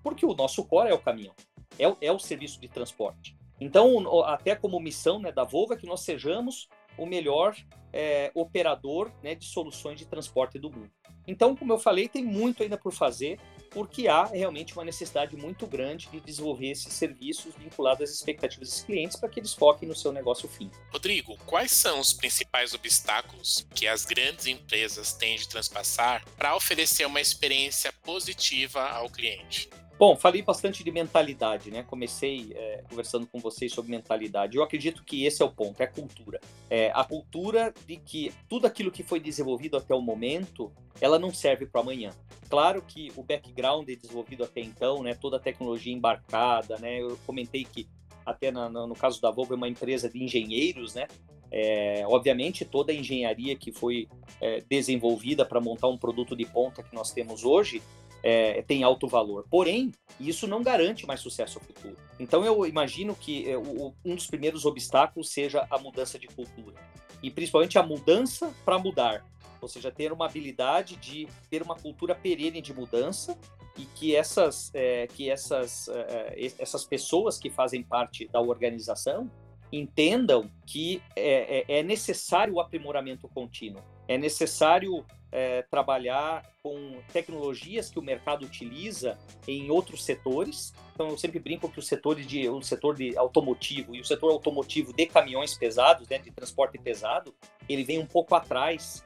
porque 0.04 0.26
o 0.26 0.34
nosso 0.34 0.66
core 0.66 0.90
é 0.90 0.94
o 0.94 1.00
caminhão, 1.00 1.34
é, 1.80 1.86
é 2.02 2.12
o 2.12 2.20
serviço 2.20 2.60
de 2.60 2.68
transporte. 2.68 3.38
Então, 3.62 4.26
até 4.26 4.58
como 4.58 4.78
missão 4.78 5.20
né, 5.20 5.32
da 5.32 5.46
Volvo 5.46 5.74
é 5.74 5.78
que 5.78 5.88
nós 5.88 6.02
sejamos 6.02 6.68
o 6.98 7.06
melhor 7.06 7.56
é, 7.94 8.32
operador 8.36 9.12
né, 9.24 9.36
de 9.36 9.46
soluções 9.46 9.98
de 9.98 10.06
transporte 10.06 10.60
do 10.60 10.70
mundo. 10.70 10.92
Então, 11.28 11.56
como 11.56 11.74
eu 11.74 11.78
falei, 11.78 12.08
tem 12.08 12.24
muito 12.24 12.64
ainda 12.64 12.78
por 12.78 12.94
fazer, 12.94 13.38
porque 13.70 14.08
há 14.08 14.24
realmente 14.24 14.74
uma 14.74 14.86
necessidade 14.86 15.36
muito 15.36 15.68
grande 15.68 16.08
de 16.10 16.22
desenvolver 16.22 16.72
esses 16.72 16.94
serviços 16.94 17.54
vinculados 17.56 18.10
às 18.10 18.16
expectativas 18.16 18.70
dos 18.70 18.82
clientes 18.82 19.18
para 19.18 19.28
que 19.28 19.40
eles 19.40 19.54
foquem 19.54 19.90
no 19.90 19.96
seu 19.96 20.14
negócio 20.14 20.48
fim. 20.48 20.72
Rodrigo, 20.92 21.38
quais 21.46 21.72
são 21.72 22.00
os 22.00 22.14
principais 22.14 22.74
obstáculos 22.74 23.68
que 23.76 23.88
as 23.88 24.06
grandes 24.06 24.48
empresas 24.48 25.12
têm 25.14 25.36
de 25.36 25.50
transpassar 25.50 26.24
para 26.38 26.56
oferecer 26.56 27.06
uma 27.06 27.20
experiência 27.20 27.92
positiva 28.04 28.88
ao 28.90 29.10
cliente? 29.10 29.70
Bom, 30.00 30.16
falei 30.16 30.44
bastante 30.44 30.84
de 30.84 30.92
mentalidade, 30.92 31.72
né? 31.72 31.82
Comecei 31.82 32.54
é, 32.56 32.84
conversando 32.88 33.26
com 33.26 33.40
vocês 33.40 33.74
sobre 33.74 33.90
mentalidade. 33.90 34.56
Eu 34.56 34.62
acredito 34.62 35.04
que 35.04 35.26
esse 35.26 35.42
é 35.42 35.46
o 35.46 35.50
ponto, 35.50 35.82
é 35.82 35.86
a 35.86 35.88
cultura. 35.88 36.40
É, 36.70 36.92
a 36.94 37.04
cultura 37.04 37.74
de 37.88 37.98
que 37.98 38.32
tudo 38.48 38.68
aquilo 38.68 38.92
que 38.92 39.02
foi 39.02 39.20
desenvolvido 39.20 39.76
até 39.76 39.96
o 39.96 40.02
momento, 40.02 40.72
ela 41.02 41.18
não 41.18 41.34
serve 41.34 41.66
para 41.66 41.82
amanhã. 41.82 42.12
Claro 42.48 42.84
que 42.84 43.12
o 43.16 43.24
background 43.24 43.88
desenvolvido 43.88 44.44
até 44.44 44.62
então, 44.62 45.02
né? 45.02 45.16
Toda 45.16 45.38
a 45.38 45.40
tecnologia 45.40 45.92
embarcada, 45.92 46.78
né? 46.78 47.02
Eu 47.02 47.18
comentei 47.26 47.66
que 47.66 47.88
até 48.24 48.52
na, 48.52 48.70
no 48.70 48.94
caso 48.94 49.20
da 49.20 49.32
Volvo 49.32 49.54
é 49.56 49.58
uma 49.58 49.68
empresa 49.68 50.08
de 50.08 50.24
engenheiros, 50.24 50.94
né? 50.94 51.08
É, 51.50 52.04
obviamente 52.06 52.66
toda 52.66 52.92
a 52.92 52.96
engenharia 52.96 53.56
que 53.56 53.72
foi 53.72 54.08
é, 54.40 54.62
desenvolvida 54.70 55.46
para 55.46 55.62
montar 55.62 55.88
um 55.88 55.98
produto 55.98 56.36
de 56.36 56.46
ponta 56.46 56.84
que 56.84 56.94
nós 56.94 57.12
temos 57.12 57.46
hoje 57.46 57.82
é, 58.28 58.62
tem 58.62 58.84
alto 58.84 59.08
valor. 59.08 59.46
Porém, 59.50 59.94
isso 60.20 60.46
não 60.48 60.62
garante 60.62 61.08
mais 61.08 61.22
sucesso 61.22 61.62
futuro. 61.62 61.96
Então, 62.20 62.44
eu 62.44 62.66
imagino 62.66 63.16
que 63.16 63.50
é, 63.50 63.58
o, 63.58 63.94
um 64.04 64.16
dos 64.16 64.28
primeiros 64.28 64.66
obstáculos 64.66 65.30
seja 65.30 65.66
a 65.70 65.78
mudança 65.78 66.20
de 66.20 66.28
cultura. 66.28 66.76
E 67.24 67.32
principalmente 67.32 67.80
a 67.80 67.84
mudança 67.84 68.54
para 68.66 68.78
mudar. 68.78 69.26
Ou 69.62 69.70
seja, 69.70 69.90
ter 69.90 70.12
uma 70.12 70.26
habilidade 70.26 70.98
de 70.98 71.26
ter 71.50 71.62
uma 71.62 71.76
cultura 71.76 72.14
perene 72.14 72.62
de 72.62 72.74
mudança 72.74 73.38
e 73.78 73.86
que 73.86 74.14
essas, 74.14 74.72
é, 74.74 75.08
que 75.08 75.30
essas, 75.30 75.88
é, 75.88 76.36
é 76.36 76.52
essas 76.60 76.84
pessoas 76.84 77.38
que 77.40 77.50
fazem 77.50 77.82
parte 77.82 78.28
da 78.28 78.42
organização 78.42 79.32
entendam 79.72 80.52
que 80.66 81.02
é, 81.16 81.60
é, 81.60 81.80
é 81.80 81.84
necessário 81.84 82.56
o 82.56 82.60
aprimoramento 82.60 83.28
contínuo 83.28 83.82
É 84.08 84.18
necessário 84.18 85.06
é, 85.32 85.62
trabalhar 85.64 86.44
com 86.64 87.00
tecnologias 87.12 87.90
que 87.90 88.00
o 88.00 88.02
mercado 88.02 88.46
utiliza 88.46 89.18
em 89.48 89.70
outros 89.70 90.04
setores. 90.04 90.74
Então, 90.94 91.10
eu 91.10 91.18
sempre 91.18 91.40
brinco 91.40 91.70
que 91.70 91.80
o 91.80 91.82
setor 91.82 92.16
de, 92.16 92.50
o 92.50 92.62
setor 92.62 92.96
de 92.96 93.18
automotivo 93.18 93.96
e 93.96 94.02
o 94.02 94.06
setor 94.06 94.32
automotivo 94.32 94.94
de 94.94 95.06
caminhões 95.06 95.54
pesados, 95.54 96.08
né, 96.08 96.18
de 96.18 96.32
transporte 96.32 96.78
pesado, 96.78 97.34
ele 97.68 97.84
vem 97.84 98.00
um 98.00 98.06
pouco 98.06 98.36
atrás 98.36 99.06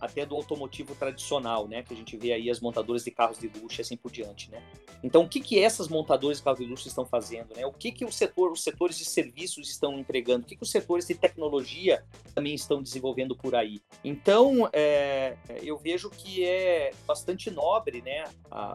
até 0.00 0.26
do 0.26 0.34
automotivo 0.34 0.96
tradicional, 0.96 1.68
né? 1.68 1.84
Que 1.84 1.94
a 1.94 1.96
gente 1.96 2.16
vê 2.16 2.32
aí 2.32 2.50
as 2.50 2.58
montadoras 2.58 3.04
de 3.04 3.12
carros 3.12 3.38
de 3.38 3.46
luxo 3.46 3.80
e 3.80 3.82
assim 3.82 3.96
por 3.96 4.10
diante, 4.10 4.50
né? 4.50 4.60
Então, 5.02 5.22
o 5.22 5.28
que 5.28 5.40
que 5.40 5.58
essas 5.58 5.88
montadoras 5.88 6.38
de 6.38 6.44
carros 6.44 6.60
de 6.60 6.66
luxo 6.66 6.86
estão 6.86 7.04
fazendo, 7.04 7.54
né? 7.56 7.66
O 7.66 7.72
que 7.72 7.90
que 7.90 8.04
o 8.04 8.12
setor, 8.12 8.52
os 8.52 8.62
setores 8.62 8.96
de 8.96 9.04
serviços 9.04 9.68
estão 9.68 9.98
entregando? 9.98 10.44
O 10.44 10.46
que 10.46 10.56
que 10.56 10.62
os 10.62 10.70
setores 10.70 11.06
de 11.06 11.14
tecnologia 11.14 12.04
também 12.34 12.54
estão 12.54 12.82
desenvolvendo 12.82 13.36
por 13.36 13.54
aí? 13.54 13.82
Então, 14.04 14.68
é, 14.72 15.36
eu 15.62 15.76
vejo 15.76 16.08
que 16.08 16.44
é 16.44 16.92
bastante 17.06 17.50
nobre, 17.50 18.02
né? 18.02 18.24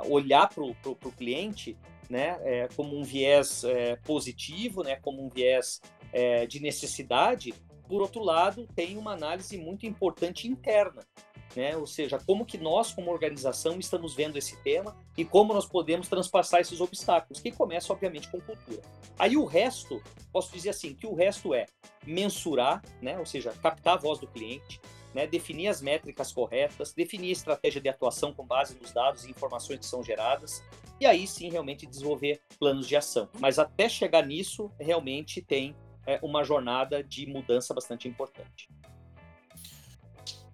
olhar 0.09 0.49
para 0.49 0.63
o 0.63 1.11
cliente, 1.17 1.77
né? 2.09 2.37
É, 2.43 2.67
como 2.75 2.97
um 2.97 3.03
viés 3.03 3.63
é, 3.63 3.95
positivo, 3.97 4.83
né? 4.83 4.97
Como 4.97 5.23
um 5.23 5.29
viés 5.29 5.81
é, 6.11 6.45
de 6.45 6.59
necessidade, 6.59 7.53
por 7.87 8.01
outro 8.01 8.21
lado, 8.21 8.67
tem 8.75 8.97
uma 8.97 9.13
análise 9.13 9.57
muito 9.57 9.85
importante 9.85 10.47
interna, 10.47 11.05
né? 11.57 11.75
Ou 11.75 11.87
seja, 11.87 12.19
como 12.19 12.45
que 12.45 12.55
nós, 12.55 12.93
como 12.93 13.11
organização, 13.11 13.79
estamos 13.79 14.13
vendo 14.13 14.37
esse 14.37 14.55
tema 14.61 14.95
e 15.17 15.25
como 15.25 15.55
nós 15.55 15.65
podemos 15.65 16.07
transpassar 16.07 16.61
esses 16.61 16.79
obstáculos, 16.79 17.41
que 17.41 17.51
começa, 17.51 17.91
obviamente, 17.91 18.29
com 18.29 18.39
cultura. 18.39 18.83
Aí 19.17 19.35
o 19.35 19.43
resto, 19.43 19.99
posso 20.31 20.53
dizer 20.53 20.69
assim, 20.69 20.93
que 20.93 21.07
o 21.07 21.15
resto 21.15 21.55
é 21.55 21.65
mensurar, 22.05 22.83
né? 23.01 23.17
Ou 23.17 23.25
seja, 23.25 23.51
captar 23.53 23.95
a 23.95 23.97
voz 23.97 24.19
do 24.19 24.27
cliente, 24.27 24.79
né? 25.15 25.25
definir 25.25 25.67
as 25.67 25.81
métricas 25.81 26.31
corretas, 26.31 26.93
definir 26.93 27.29
a 27.29 27.31
estratégia 27.31 27.81
de 27.81 27.89
atuação 27.89 28.31
com 28.31 28.45
base 28.45 28.77
nos 28.79 28.91
dados 28.91 29.25
e 29.25 29.31
informações 29.31 29.79
que 29.79 29.85
são 29.87 30.03
geradas, 30.03 30.63
e 30.99 31.07
aí 31.07 31.25
sim 31.25 31.49
realmente 31.49 31.87
desenvolver 31.87 32.39
planos 32.59 32.87
de 32.87 32.95
ação. 32.95 33.27
Mas 33.39 33.57
até 33.57 33.89
chegar 33.89 34.23
nisso, 34.27 34.71
realmente 34.79 35.41
tem 35.41 35.75
é, 36.05 36.19
uma 36.21 36.43
jornada 36.43 37.03
de 37.03 37.25
mudança 37.25 37.73
bastante 37.73 38.07
importante. 38.07 38.69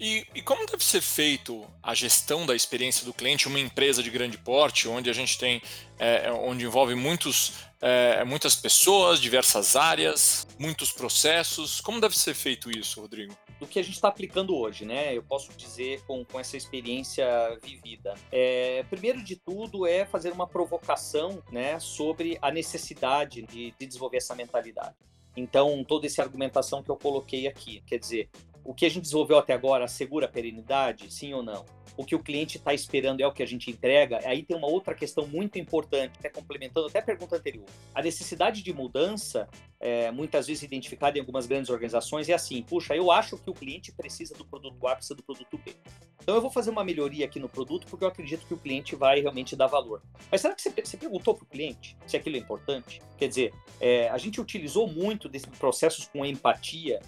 E, 0.04 0.28
e, 0.36 0.42
como 0.42 0.66
deve 0.66 0.84
ser 0.84 1.00
feito 1.00 1.66
a 1.82 1.94
gestão 1.94 2.46
da 2.46 2.54
experiência 2.54 3.06
do 3.06 3.14
cliente, 3.14 3.48
uma 3.48 3.58
empresa 3.58 4.04
de 4.04 4.10
grande 4.10 4.38
porte, 4.38 4.86
onde 4.90 5.10
a 5.10 5.14
gente 5.14 5.38
tem, 5.40 5.62
é, 5.98 6.30
onde 6.30 6.66
envolve 6.66 6.94
muitos, 6.94 7.54
é, 7.80 8.22
muitas 8.26 8.54
pessoas, 8.54 9.22
diversas 9.22 9.78
áreas, 9.78 10.46
muitos 10.60 10.92
processos? 10.92 11.80
Como 11.80 12.02
deve 12.02 12.20
ser 12.20 12.34
feito 12.34 12.70
isso, 12.70 13.00
Rodrigo? 13.00 13.34
Do 13.62 13.66
que 13.66 13.80
a 13.80 13.82
gente 13.82 13.94
está 13.94 14.10
aplicando 14.10 14.54
hoje, 14.54 14.84
né? 14.84 15.16
Eu 15.16 15.24
posso 15.24 15.54
dizer 15.54 16.02
com, 16.06 16.26
com 16.26 16.38
essa 16.38 16.58
experiência 16.58 17.26
vivida. 17.64 18.14
É, 18.30 18.84
primeiro 18.90 19.24
de 19.24 19.38
tudo 19.38 19.88
é 19.88 20.06
fazer 20.06 20.34
uma 20.34 20.46
provocação, 20.46 21.42
né, 21.50 21.80
sobre 21.80 22.38
a 22.42 22.52
necessidade 22.52 23.44
de, 23.44 23.74
de 23.80 23.86
desenvolver 23.86 24.18
essa 24.18 24.36
mentalidade. 24.36 24.96
Então, 25.38 25.82
toda 25.82 26.06
essa 26.06 26.22
argumentação 26.22 26.84
que 26.84 26.92
eu 26.92 26.98
coloquei 26.98 27.48
aqui, 27.48 27.82
quer 27.88 27.98
dizer, 27.98 28.30
o 28.64 28.74
que 28.74 28.86
a 28.86 28.90
gente 28.90 29.04
desenvolveu 29.04 29.38
até 29.38 29.54
agora 29.54 29.86
assegura 29.86 30.26
a 30.26 30.30
perenidade, 30.30 31.12
sim 31.14 31.34
ou 31.34 31.44
não? 31.44 31.66
O 31.96 32.04
que 32.04 32.16
o 32.16 32.20
cliente 32.20 32.58
está 32.58 32.74
esperando 32.74 33.22
é 33.22 33.28
o 33.28 33.32
que 33.32 33.44
a 33.44 33.46
gente 33.46 33.70
entrega? 33.70 34.20
Aí 34.26 34.42
tem 34.42 34.58
uma 34.58 34.68
outra 34.68 34.96
questão 34.96 35.28
muito 35.28 35.60
importante, 35.60 36.14
até 36.18 36.30
complementando 36.30 36.88
até 36.88 37.00
a 37.00 37.04
pergunta 37.04 37.36
anterior. 37.36 37.66
A 37.94 38.02
necessidade 38.02 38.64
de 38.64 38.74
mudança, 38.74 39.48
é, 39.80 40.10
muitas 40.10 40.48
vezes 40.48 40.64
identificada 40.64 41.18
em 41.18 41.22
algumas 41.22 41.46
grandes 41.46 41.70
organizações, 41.70 42.28
é 42.30 42.34
assim: 42.34 42.64
puxa, 42.64 42.96
eu 42.96 43.12
acho 43.12 43.38
que 43.38 43.50
o 43.50 43.54
cliente 43.54 43.92
precisa 43.92 44.34
do 44.34 44.44
produto 44.44 44.88
A, 44.88 44.96
precisa 44.96 45.14
do 45.14 45.22
produto 45.22 45.56
B. 45.64 45.76
Então 46.20 46.34
eu 46.34 46.42
vou 46.42 46.50
fazer 46.50 46.72
uma 46.72 46.84
melhoria 46.84 47.26
aqui 47.26 47.40
no 47.40 47.50
produto 47.50 47.86
porque 47.88 48.04
eu 48.04 48.08
acredito 48.08 48.48
que 48.48 48.54
o 48.54 48.58
cliente 48.58 48.96
vai 48.96 49.20
realmente 49.20 49.56
dar 49.56 49.68
valor. 49.68 50.02
Mas 50.32 50.42
será 50.42 50.56
que 50.56 50.62
você, 50.62 50.72
você 50.72 50.98
perguntou 50.98 51.36
para 51.36 51.44
o 51.44 51.48
cliente 51.48 51.96
se 52.08 52.18
aquilo 52.18 52.38
é 52.38 52.40
importante? 52.40 53.02
Quer 53.18 53.28
dizer, 53.28 53.54
é, 53.80 54.10
a 54.10 54.18
gente 54.18 54.42
utilizou 54.42 54.88
muito 54.88 55.30
desses 55.30 55.50
processos 55.60 56.08
com 56.08 56.26
empatia 56.26 57.02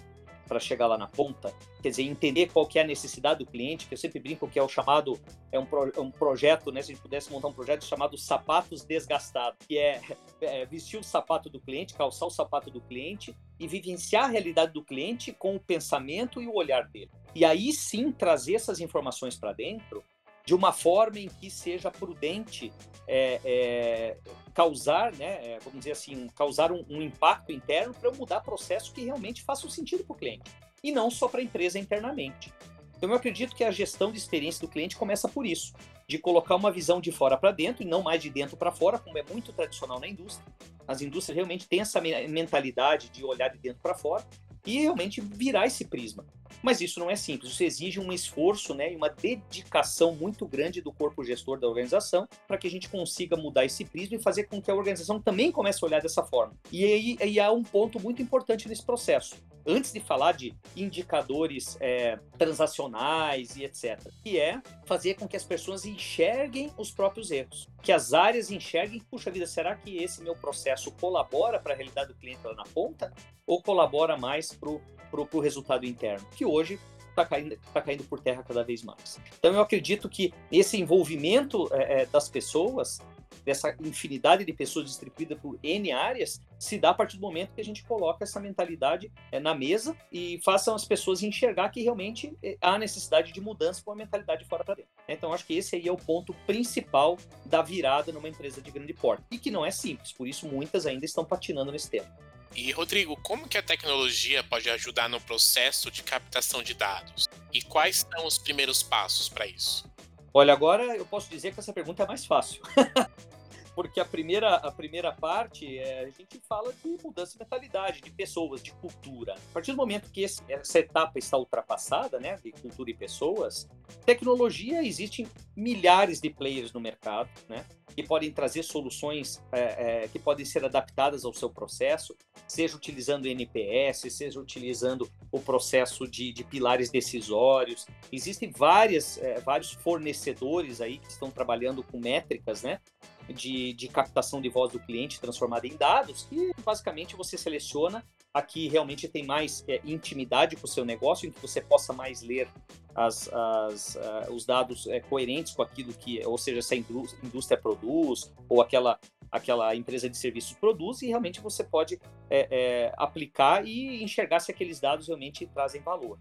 para 0.46 0.60
chegar 0.60 0.86
lá 0.86 0.96
na 0.96 1.06
ponta, 1.06 1.52
quer 1.82 1.90
dizer, 1.90 2.02
entender 2.04 2.50
qual 2.52 2.66
que 2.66 2.78
é 2.78 2.82
a 2.82 2.86
necessidade 2.86 3.44
do 3.44 3.50
cliente, 3.50 3.86
que 3.86 3.94
eu 3.94 3.98
sempre 3.98 4.20
brinco 4.20 4.48
que 4.48 4.58
é 4.58 4.62
o 4.62 4.68
chamado, 4.68 5.20
é 5.50 5.58
um, 5.58 5.66
pro, 5.66 5.92
é 5.94 6.00
um 6.00 6.10
projeto, 6.10 6.70
né, 6.72 6.82
se 6.82 6.92
a 6.92 6.94
gente 6.94 7.02
pudesse 7.02 7.30
montar 7.30 7.48
um 7.48 7.52
projeto 7.52 7.84
chamado 7.84 8.16
sapatos 8.16 8.84
desgastados, 8.84 9.58
que 9.66 9.78
é, 9.78 10.00
é, 10.40 10.64
vestir 10.66 10.98
o 10.98 11.02
sapato 11.02 11.50
do 11.50 11.60
cliente, 11.60 11.94
calçar 11.94 12.26
o 12.26 12.30
sapato 12.30 12.70
do 12.70 12.80
cliente 12.80 13.36
e 13.58 13.66
vivenciar 13.66 14.24
a 14.24 14.28
realidade 14.28 14.72
do 14.72 14.82
cliente 14.82 15.32
com 15.32 15.56
o 15.56 15.60
pensamento 15.60 16.40
e 16.40 16.46
o 16.46 16.54
olhar 16.54 16.88
dele. 16.88 17.10
E 17.34 17.44
aí 17.44 17.72
sim 17.72 18.12
trazer 18.12 18.54
essas 18.54 18.80
informações 18.80 19.36
para 19.36 19.52
dentro 19.52 20.02
de 20.46 20.54
uma 20.54 20.72
forma 20.72 21.18
em 21.18 21.28
que 21.28 21.50
seja 21.50 21.90
prudente 21.90 22.72
é, 23.06 23.40
é, 23.44 24.16
causar, 24.54 25.12
né, 25.12 25.54
é, 25.54 25.58
vamos 25.58 25.80
dizer 25.80 25.92
assim, 25.92 26.28
causar 26.28 26.72
um, 26.72 26.84
um 26.88 27.02
impacto 27.02 27.52
interno 27.52 27.92
para 27.92 28.10
mudar 28.12 28.40
processo 28.40 28.92
que 28.92 29.04
realmente 29.04 29.42
faça 29.42 29.68
sentido 29.68 30.04
para 30.04 30.14
o 30.14 30.16
cliente 30.16 30.50
e 30.82 30.92
não 30.92 31.10
só 31.10 31.28
para 31.28 31.40
a 31.40 31.42
empresa 31.42 31.78
internamente. 31.78 32.52
Então 32.96 33.10
eu 33.10 33.16
acredito 33.16 33.54
que 33.54 33.64
a 33.64 33.70
gestão 33.70 34.10
de 34.10 34.18
experiência 34.18 34.60
do 34.60 34.70
cliente 34.70 34.96
começa 34.96 35.28
por 35.28 35.44
isso, 35.44 35.74
de 36.08 36.16
colocar 36.16 36.54
uma 36.54 36.70
visão 36.70 37.00
de 37.00 37.12
fora 37.12 37.36
para 37.36 37.50
dentro 37.50 37.82
e 37.82 37.86
não 37.86 38.02
mais 38.02 38.22
de 38.22 38.30
dentro 38.30 38.56
para 38.56 38.70
fora, 38.70 38.98
como 38.98 39.18
é 39.18 39.24
muito 39.24 39.52
tradicional 39.52 40.00
na 40.00 40.08
indústria. 40.08 40.46
As 40.86 41.02
indústrias 41.02 41.36
realmente 41.36 41.68
têm 41.68 41.80
essa 41.80 42.00
mentalidade 42.00 43.10
de 43.10 43.24
olhar 43.24 43.48
de 43.48 43.58
dentro 43.58 43.82
para 43.82 43.94
fora 43.94 44.24
e 44.64 44.80
realmente 44.80 45.20
virar 45.20 45.66
esse 45.66 45.84
prisma. 45.84 46.24
Mas 46.62 46.80
isso 46.80 47.00
não 47.00 47.10
é 47.10 47.16
simples, 47.16 47.52
isso 47.52 47.64
exige 47.64 48.00
um 48.00 48.12
esforço 48.12 48.74
né, 48.74 48.92
e 48.92 48.96
uma 48.96 49.08
dedicação 49.08 50.14
muito 50.14 50.46
grande 50.46 50.80
do 50.80 50.92
corpo 50.92 51.24
gestor 51.24 51.58
da 51.58 51.66
organização 51.66 52.28
para 52.46 52.58
que 52.58 52.66
a 52.66 52.70
gente 52.70 52.88
consiga 52.88 53.36
mudar 53.36 53.64
esse 53.64 53.84
prisma 53.84 54.16
e 54.16 54.22
fazer 54.22 54.44
com 54.44 54.60
que 54.60 54.70
a 54.70 54.74
organização 54.74 55.20
também 55.20 55.50
comece 55.52 55.78
a 55.82 55.86
olhar 55.86 56.02
dessa 56.02 56.22
forma. 56.22 56.54
E 56.72 56.84
aí, 56.84 57.16
aí 57.20 57.40
há 57.40 57.50
um 57.52 57.62
ponto 57.62 58.00
muito 58.00 58.22
importante 58.22 58.68
nesse 58.68 58.84
processo. 58.84 59.36
Antes 59.68 59.92
de 59.92 59.98
falar 59.98 60.32
de 60.32 60.54
indicadores 60.76 61.76
é, 61.80 62.20
transacionais 62.38 63.56
e 63.56 63.64
etc., 63.64 64.00
que 64.22 64.38
é 64.38 64.62
fazer 64.84 65.14
com 65.14 65.26
que 65.26 65.36
as 65.36 65.42
pessoas 65.42 65.84
enxerguem 65.84 66.70
os 66.78 66.92
próprios 66.92 67.32
erros, 67.32 67.68
que 67.82 67.90
as 67.90 68.12
áreas 68.12 68.52
enxerguem, 68.52 69.00
puxa 69.10 69.28
vida, 69.28 69.46
será 69.46 69.74
que 69.74 69.96
esse 69.96 70.22
meu 70.22 70.36
processo 70.36 70.92
colabora 70.92 71.58
para 71.58 71.72
a 71.74 71.76
realidade 71.76 72.12
do 72.12 72.14
cliente 72.14 72.40
lá 72.44 72.54
na 72.54 72.62
ponta 72.62 73.12
ou 73.44 73.60
colabora 73.60 74.16
mais 74.16 74.52
para 74.52 74.70
o 74.70 75.40
resultado 75.40 75.84
interno, 75.84 76.26
que 76.36 76.44
hoje 76.44 76.78
está 77.16 77.24
caindo, 77.24 77.58
tá 77.72 77.80
caindo 77.80 78.04
por 78.04 78.20
terra 78.20 78.42
cada 78.42 78.62
vez 78.62 78.82
mais. 78.82 79.18
Então, 79.38 79.54
eu 79.54 79.60
acredito 79.60 80.08
que 80.08 80.32
esse 80.52 80.78
envolvimento 80.78 81.68
é, 81.72 82.02
é, 82.02 82.06
das 82.06 82.28
pessoas, 82.28 83.00
dessa 83.44 83.74
infinidade 83.80 84.44
de 84.44 84.52
pessoas 84.52 84.86
distribuídas 84.86 85.38
por 85.38 85.58
N 85.62 85.92
áreas, 85.92 86.40
se 86.58 86.78
dá 86.78 86.90
a 86.90 86.94
partir 86.94 87.16
do 87.16 87.22
momento 87.22 87.54
que 87.54 87.60
a 87.60 87.64
gente 87.64 87.84
coloca 87.84 88.24
essa 88.24 88.40
mentalidade 88.40 89.10
é, 89.32 89.40
na 89.40 89.54
mesa 89.54 89.96
e 90.12 90.40
façam 90.44 90.74
as 90.74 90.84
pessoas 90.84 91.22
enxergar 91.22 91.70
que 91.70 91.82
realmente 91.82 92.36
é, 92.42 92.56
há 92.60 92.78
necessidade 92.78 93.32
de 93.32 93.40
mudança 93.40 93.82
com 93.82 93.92
a 93.92 93.96
mentalidade 93.96 94.44
fora 94.44 94.64
para 94.64 94.74
dentro. 94.74 94.90
Então, 95.08 95.32
acho 95.32 95.46
que 95.46 95.56
esse 95.56 95.76
aí 95.76 95.88
é 95.88 95.92
o 95.92 95.96
ponto 95.96 96.34
principal 96.46 97.16
da 97.44 97.62
virada 97.62 98.12
numa 98.12 98.28
empresa 98.28 98.60
de 98.60 98.70
grande 98.70 98.92
porte. 98.92 99.24
E 99.30 99.38
que 99.38 99.50
não 99.50 99.64
é 99.64 99.70
simples, 99.70 100.12
por 100.12 100.28
isso 100.28 100.46
muitas 100.46 100.86
ainda 100.86 101.04
estão 101.04 101.24
patinando 101.24 101.72
nesse 101.72 101.90
tema. 101.90 102.25
E 102.54 102.70
Rodrigo, 102.72 103.16
como 103.22 103.48
que 103.48 103.58
a 103.58 103.62
tecnologia 103.62 104.42
pode 104.42 104.70
ajudar 104.70 105.08
no 105.08 105.20
processo 105.20 105.90
de 105.90 106.02
captação 106.02 106.62
de 106.62 106.74
dados? 106.74 107.28
E 107.52 107.62
quais 107.62 108.06
são 108.10 108.26
os 108.26 108.38
primeiros 108.38 108.82
passos 108.82 109.28
para 109.28 109.46
isso? 109.46 109.84
Olha, 110.32 110.52
agora 110.52 110.96
eu 110.96 111.06
posso 111.06 111.28
dizer 111.30 111.52
que 111.52 111.60
essa 111.60 111.72
pergunta 111.72 112.02
é 112.02 112.06
mais 112.06 112.24
fácil. 112.24 112.62
porque 113.76 114.00
a 114.00 114.06
primeira, 114.06 114.54
a 114.54 114.72
primeira 114.72 115.12
parte 115.12 115.78
é, 115.78 116.04
a 116.04 116.06
gente 116.06 116.40
fala 116.48 116.72
de 116.72 116.98
mudança 117.04 117.34
de 117.34 117.38
mentalidade, 117.38 118.00
de 118.00 118.10
pessoas, 118.10 118.62
de 118.62 118.72
cultura. 118.72 119.34
A 119.34 119.52
partir 119.52 119.72
do 119.72 119.76
momento 119.76 120.10
que 120.10 120.22
esse, 120.22 120.42
essa 120.48 120.78
etapa 120.78 121.18
está 121.18 121.36
ultrapassada, 121.36 122.18
né, 122.18 122.38
de 122.42 122.52
cultura 122.52 122.90
e 122.90 122.94
pessoas, 122.94 123.68
tecnologia 124.06 124.82
existem 124.82 125.28
milhares 125.54 126.22
de 126.22 126.30
players 126.30 126.72
no 126.72 126.80
mercado, 126.80 127.28
né, 127.50 127.66
que 127.94 128.02
podem 128.02 128.32
trazer 128.32 128.62
soluções 128.62 129.42
é, 129.52 130.04
é, 130.04 130.08
que 130.08 130.18
podem 130.18 130.46
ser 130.46 130.64
adaptadas 130.64 131.26
ao 131.26 131.34
seu 131.34 131.50
processo, 131.50 132.16
seja 132.48 132.76
utilizando 132.76 133.26
NPS, 133.26 134.10
seja 134.10 134.40
utilizando 134.40 135.06
o 135.30 135.38
processo 135.38 136.08
de, 136.08 136.32
de 136.32 136.44
pilares 136.44 136.90
decisórios. 136.90 137.86
Existem 138.10 138.50
várias, 138.50 139.18
é, 139.18 139.38
vários 139.40 139.72
fornecedores 139.72 140.80
aí 140.80 140.96
que 140.96 141.10
estão 141.10 141.30
trabalhando 141.30 141.82
com 141.82 141.98
métricas, 141.98 142.62
né, 142.62 142.80
de, 143.28 143.72
de 143.72 143.88
captação 143.88 144.40
de 144.40 144.48
voz 144.48 144.72
do 144.72 144.78
cliente 144.78 145.20
transformada 145.20 145.66
em 145.66 145.76
dados, 145.76 146.24
que 146.24 146.52
basicamente 146.64 147.16
você 147.16 147.36
seleciona 147.36 148.04
aqui 148.32 148.68
realmente 148.68 149.08
tem 149.08 149.24
mais 149.24 149.64
é, 149.66 149.80
intimidade 149.84 150.56
com 150.56 150.66
o 150.66 150.68
seu 150.68 150.84
negócio, 150.84 151.26
em 151.26 151.32
que 151.32 151.40
você 151.40 151.60
possa 151.60 151.92
mais 151.92 152.20
ler 152.20 152.48
as, 152.94 153.28
as, 153.32 153.94
uh, 153.94 154.32
os 154.32 154.44
dados 154.44 154.86
é, 154.86 155.00
coerentes 155.00 155.54
com 155.54 155.62
aquilo 155.62 155.92
que, 155.92 156.24
ou 156.26 156.36
seja, 156.36 156.58
essa 156.58 156.74
indústria 156.74 157.58
produz, 157.58 158.32
ou 158.48 158.60
aquela, 158.60 158.98
aquela 159.30 159.74
empresa 159.74 160.08
de 160.08 160.16
serviços 160.16 160.54
produz, 160.54 161.02
e 161.02 161.06
realmente 161.06 161.40
você 161.40 161.64
pode 161.64 161.98
é, 162.28 162.48
é, 162.50 162.92
aplicar 162.96 163.66
e 163.66 164.02
enxergar 164.02 164.40
se 164.40 164.50
aqueles 164.50 164.80
dados 164.80 165.06
realmente 165.08 165.46
trazem 165.46 165.80
valor. 165.82 166.18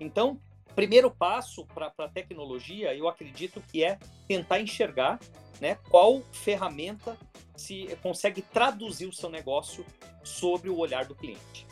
Então, 0.00 0.40
primeiro 0.78 1.10
passo 1.10 1.66
para 1.66 1.92
a 1.98 2.08
tecnologia, 2.08 2.94
eu 2.94 3.08
acredito 3.08 3.60
que 3.60 3.82
é 3.82 3.98
tentar 4.28 4.60
enxergar 4.60 5.18
né, 5.60 5.76
qual 5.90 6.22
ferramenta 6.30 7.18
se 7.56 7.88
consegue 8.00 8.42
traduzir 8.42 9.06
o 9.06 9.12
seu 9.12 9.28
negócio 9.28 9.84
sobre 10.22 10.70
o 10.70 10.78
olhar 10.78 11.04
do 11.04 11.16
cliente. 11.16 11.66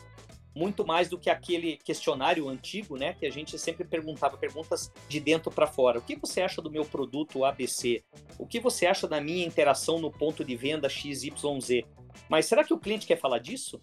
Muito 0.52 0.84
mais 0.84 1.08
do 1.08 1.16
que 1.16 1.30
aquele 1.30 1.76
questionário 1.76 2.48
antigo, 2.48 2.96
né, 2.96 3.14
que 3.14 3.24
a 3.24 3.30
gente 3.30 3.56
sempre 3.60 3.84
perguntava 3.84 4.36
perguntas 4.36 4.90
de 5.08 5.20
dentro 5.20 5.52
para 5.52 5.68
fora. 5.68 6.00
O 6.00 6.02
que 6.02 6.16
você 6.16 6.40
acha 6.40 6.60
do 6.60 6.68
meu 6.68 6.84
produto 6.84 7.44
ABC? 7.44 8.02
O 8.36 8.44
que 8.44 8.58
você 8.58 8.86
acha 8.86 9.06
da 9.06 9.20
minha 9.20 9.46
interação 9.46 10.00
no 10.00 10.10
ponto 10.10 10.44
de 10.44 10.56
venda 10.56 10.88
XYZ? 10.88 11.84
Mas 12.28 12.46
será 12.46 12.64
que 12.64 12.74
o 12.74 12.78
cliente 12.80 13.06
quer 13.06 13.20
falar 13.20 13.38
disso? 13.38 13.80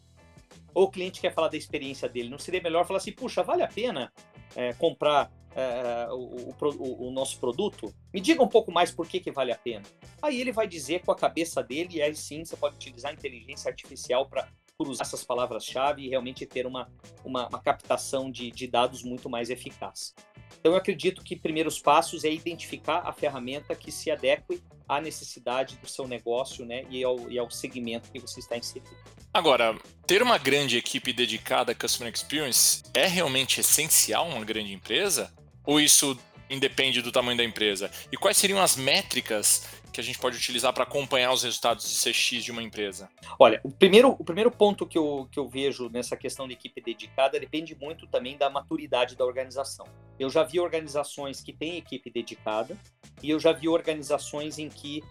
Ou 0.74 0.84
o 0.84 0.92
cliente 0.92 1.22
quer 1.22 1.34
falar 1.34 1.48
da 1.48 1.56
experiência 1.56 2.10
dele? 2.10 2.28
Não 2.28 2.40
seria 2.40 2.62
melhor 2.62 2.86
falar 2.86 2.98
assim, 2.98 3.14
puxa, 3.14 3.42
vale 3.42 3.62
a 3.64 3.70
pena 3.70 4.12
é, 4.56 4.74
comprar 4.74 5.32
é, 5.56 6.08
o, 6.12 6.52
o, 6.60 7.08
o, 7.08 7.12
nosso 7.12 7.40
produto? 7.40 7.94
Me 8.14 8.20
diga 8.20 8.42
um 8.42 8.48
pouco 8.48 8.72
mais 8.72 8.92
por 8.92 9.08
que, 9.08 9.20
que 9.20 9.32
vale 9.32 9.52
a 9.52 9.58
pena. 9.58 9.84
Aí 10.22 10.40
ele 10.40 10.52
vai 10.52 10.68
dizer 10.68 11.02
com 11.04 11.12
a 11.12 11.16
cabeça 11.16 11.62
dele, 11.62 11.98
e 11.98 12.02
aí 12.02 12.16
sim 12.16 12.44
você 12.44 12.56
pode 12.56 12.76
utilizar 12.76 13.12
a 13.12 13.14
inteligência 13.14 13.70
artificial 13.70 14.26
para 14.28 14.48
cruzar 14.78 15.06
essas 15.06 15.24
palavras-chave 15.24 16.04
e 16.04 16.10
realmente 16.10 16.46
ter 16.46 16.66
uma, 16.66 16.90
uma, 17.24 17.48
uma 17.48 17.60
captação 17.62 18.32
de, 18.32 18.52
de 18.52 18.68
dados 18.68 19.04
muito 19.04 19.30
mais 19.30 19.50
eficaz. 19.50 20.14
Então, 20.60 20.72
eu 20.72 20.78
acredito 20.78 21.24
que 21.24 21.36
primeiros 21.36 21.80
passos 21.80 22.24
é 22.24 22.32
identificar 22.32 23.00
a 23.00 23.14
ferramenta 23.14 23.76
que 23.76 23.92
se 23.92 24.10
adeque 24.10 24.62
à 24.88 25.02
necessidade 25.02 25.78
do 25.78 25.88
seu 25.88 26.08
negócio 26.08 26.66
né, 26.66 26.84
e, 26.90 27.04
ao, 27.04 27.30
e 27.30 27.38
ao 27.38 27.50
segmento 27.50 28.12
que 28.12 28.20
você 28.20 28.40
está 28.40 28.58
inserido. 28.58 28.96
Agora, 29.34 29.76
ter 30.06 30.22
uma 30.22 30.38
grande 30.38 30.78
equipe 30.78 31.12
dedicada 31.12 31.72
a 31.72 31.76
Customer 31.76 32.14
Experience 32.14 32.84
é 32.94 33.08
realmente 33.08 33.62
essencial 33.62 34.28
uma 34.28 34.46
grande 34.46 34.72
empresa? 34.72 35.34
Ou 35.66 35.82
isso 35.82 36.16
independe 36.48 37.02
do 37.02 37.12
tamanho 37.12 37.36
da 37.36 37.44
empresa? 37.44 37.90
E 38.12 38.16
quais 38.16 38.38
seriam 38.38 38.62
as 38.62 38.76
métricas 38.76 39.68
que 39.92 40.00
a 40.00 40.04
gente 40.04 40.20
pode 40.20 40.38
utilizar 40.38 40.72
para 40.72 40.84
acompanhar 40.84 41.32
os 41.32 41.42
resultados 41.42 41.84
de 41.84 42.12
CX 42.12 42.44
de 42.44 42.52
uma 42.52 42.62
empresa? 42.62 43.10
Olha, 43.40 43.60
o 43.64 43.72
primeiro, 43.72 44.16
o 44.20 44.24
primeiro 44.24 44.52
ponto 44.52 44.86
que 44.86 45.00
eu, 45.00 45.28
que 45.32 45.40
eu 45.40 45.50
vejo 45.50 45.90
nessa 45.90 46.16
questão 46.16 46.48
de 46.48 46.54
equipe 46.54 46.80
dedicada 46.80 47.40
depende 47.40 47.76
muito 47.76 48.06
também 48.06 48.38
da 48.38 48.52
maturidade 48.52 49.16
da 49.16 49.26
organização. 49.26 49.88
Eu 50.20 50.30
já 50.30 50.44
vi 50.44 50.60
organizações 50.60 51.42
que 51.42 51.52
têm 51.52 51.78
equipe 51.78 52.12
dedicada 52.12 52.78
e 53.24 53.32
eu 53.32 53.40
já 53.40 53.52
vi 53.52 53.68
organizações 53.68 54.60
em 54.60 54.70
que 54.70 55.02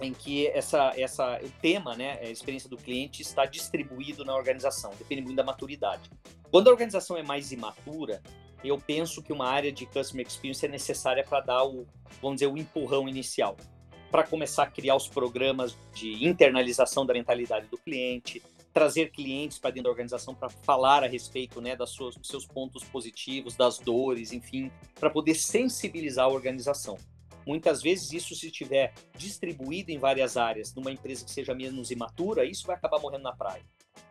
em 0.00 0.12
que 0.12 0.48
essa, 0.48 0.92
essa, 0.96 1.40
o 1.42 1.50
tema, 1.60 1.96
né, 1.96 2.18
a 2.20 2.30
experiência 2.30 2.68
do 2.68 2.76
cliente, 2.76 3.22
está 3.22 3.46
distribuído 3.46 4.24
na 4.24 4.34
organização, 4.34 4.92
depende 4.98 5.22
muito 5.22 5.36
da 5.36 5.44
maturidade. 5.44 6.10
Quando 6.50 6.68
a 6.68 6.70
organização 6.70 7.16
é 7.16 7.22
mais 7.22 7.52
imatura, 7.52 8.22
eu 8.62 8.78
penso 8.78 9.22
que 9.22 9.32
uma 9.32 9.46
área 9.46 9.70
de 9.70 9.86
Customer 9.86 10.26
Experience 10.26 10.64
é 10.64 10.68
necessária 10.68 11.22
para 11.22 11.40
dar 11.40 11.64
o, 11.64 11.86
vamos 12.20 12.36
dizer, 12.36 12.46
o 12.46 12.56
empurrão 12.56 13.08
inicial, 13.08 13.56
para 14.10 14.22
começar 14.24 14.64
a 14.64 14.66
criar 14.66 14.96
os 14.96 15.08
programas 15.08 15.76
de 15.92 16.24
internalização 16.24 17.04
da 17.04 17.12
mentalidade 17.12 17.66
do 17.66 17.76
cliente, 17.76 18.42
trazer 18.72 19.10
clientes 19.10 19.58
para 19.58 19.70
dentro 19.70 19.84
da 19.84 19.90
organização 19.90 20.34
para 20.34 20.48
falar 20.48 21.04
a 21.04 21.06
respeito 21.06 21.60
né, 21.60 21.76
das 21.76 21.90
suas, 21.90 22.16
dos 22.16 22.26
seus 22.26 22.44
pontos 22.44 22.82
positivos, 22.84 23.56
das 23.56 23.78
dores, 23.78 24.32
enfim, 24.32 24.70
para 24.98 25.08
poder 25.08 25.34
sensibilizar 25.34 26.24
a 26.24 26.28
organização. 26.28 26.96
Muitas 27.46 27.82
vezes, 27.82 28.12
isso 28.12 28.34
se 28.34 28.46
estiver 28.46 28.92
distribuído 29.16 29.90
em 29.90 29.98
várias 29.98 30.36
áreas, 30.36 30.74
numa 30.74 30.90
empresa 30.90 31.24
que 31.24 31.30
seja 31.30 31.54
menos 31.54 31.90
imatura, 31.90 32.44
isso 32.44 32.66
vai 32.66 32.76
acabar 32.76 32.98
morrendo 33.00 33.24
na 33.24 33.32
praia. 33.34 33.62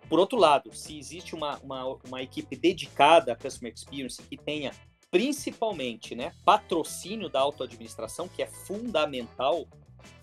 Por 0.08 0.19
outro 0.19 0.38
lado, 0.38 0.74
se 0.76 0.98
existe 0.98 1.34
uma, 1.34 1.58
uma, 1.60 1.86
uma 2.06 2.22
equipe 2.22 2.56
dedicada 2.56 3.34
à 3.34 3.36
Customer 3.36 3.74
Experience 3.74 4.22
que 4.22 4.38
tenha 4.38 4.72
principalmente 5.10 6.15
né, 6.15 6.34
patrocínio 6.43 7.30
da 7.30 7.39
autoadministração, 7.39 8.28
que 8.28 8.41
é 8.41 8.48
fundamental, 8.48 9.67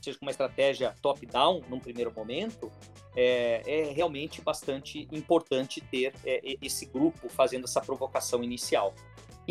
seja 0.01 0.19
com 0.19 0.25
uma 0.25 0.33
estratégia 0.33 0.95
top-down 1.01 1.63
num 1.69 1.79
primeiro 1.79 2.13
momento, 2.13 2.71
é, 3.17 3.63
é, 3.67 3.93
realmente 3.93 4.41
bastante 4.41 5.09
importante 5.13 5.81
ter 5.81 6.13
é, 6.25 6.57
esse 6.61 6.87
grupo 6.87 7.29
fazendo 7.29 7.65
essa 7.65 7.81
provocação 7.81 8.43
inicial. 8.43 8.93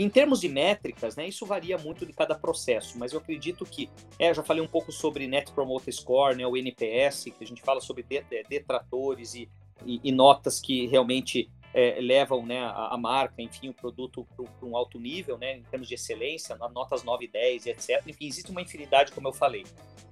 Em 0.01 0.09
termos 0.09 0.39
de 0.39 0.47
métricas, 0.47 1.17
né, 1.17 1.27
isso 1.27 1.45
varia 1.45 1.77
muito 1.77 2.05
de 2.05 2.13
cada 2.13 2.33
processo, 2.33 2.97
mas 2.97 3.11
eu 3.11 3.19
acredito 3.19 3.65
que, 3.65 3.89
é, 4.17 4.33
já 4.33 4.41
falei 4.41 4.63
um 4.63 4.67
pouco 4.67 4.93
sobre 4.93 5.27
Net 5.27 5.51
Promoter 5.51 5.93
Score, 5.93 6.37
né, 6.37 6.47
o 6.47 6.55
NPS, 6.55 7.25
que 7.25 7.43
a 7.43 7.45
gente 7.45 7.61
fala 7.61 7.81
sobre 7.81 8.05
detratores 8.47 9.35
e, 9.35 9.49
e, 9.85 9.99
e 10.01 10.11
notas 10.13 10.61
que 10.61 10.87
realmente 10.87 11.51
é, 11.73 11.99
levam 11.99 12.45
né, 12.45 12.61
a, 12.61 12.93
a, 12.93 12.97
marca, 12.97 13.41
enfim, 13.41 13.67
o 13.67 13.73
produto 13.73 14.25
para 14.37 14.65
um 14.65 14.77
alto 14.77 14.97
nível, 14.97 15.37
né, 15.37 15.57
em 15.57 15.63
termos 15.63 15.89
de 15.89 15.95
excelência, 15.95 16.55
notas 16.55 17.03
9 17.03 17.25
e 17.25 17.27
10, 17.27 17.65
etc. 17.65 18.01
Enfim, 18.07 18.25
existe 18.25 18.51
uma 18.51 18.61
infinidade, 18.61 19.11
como 19.11 19.27
eu 19.27 19.33
falei. 19.33 19.65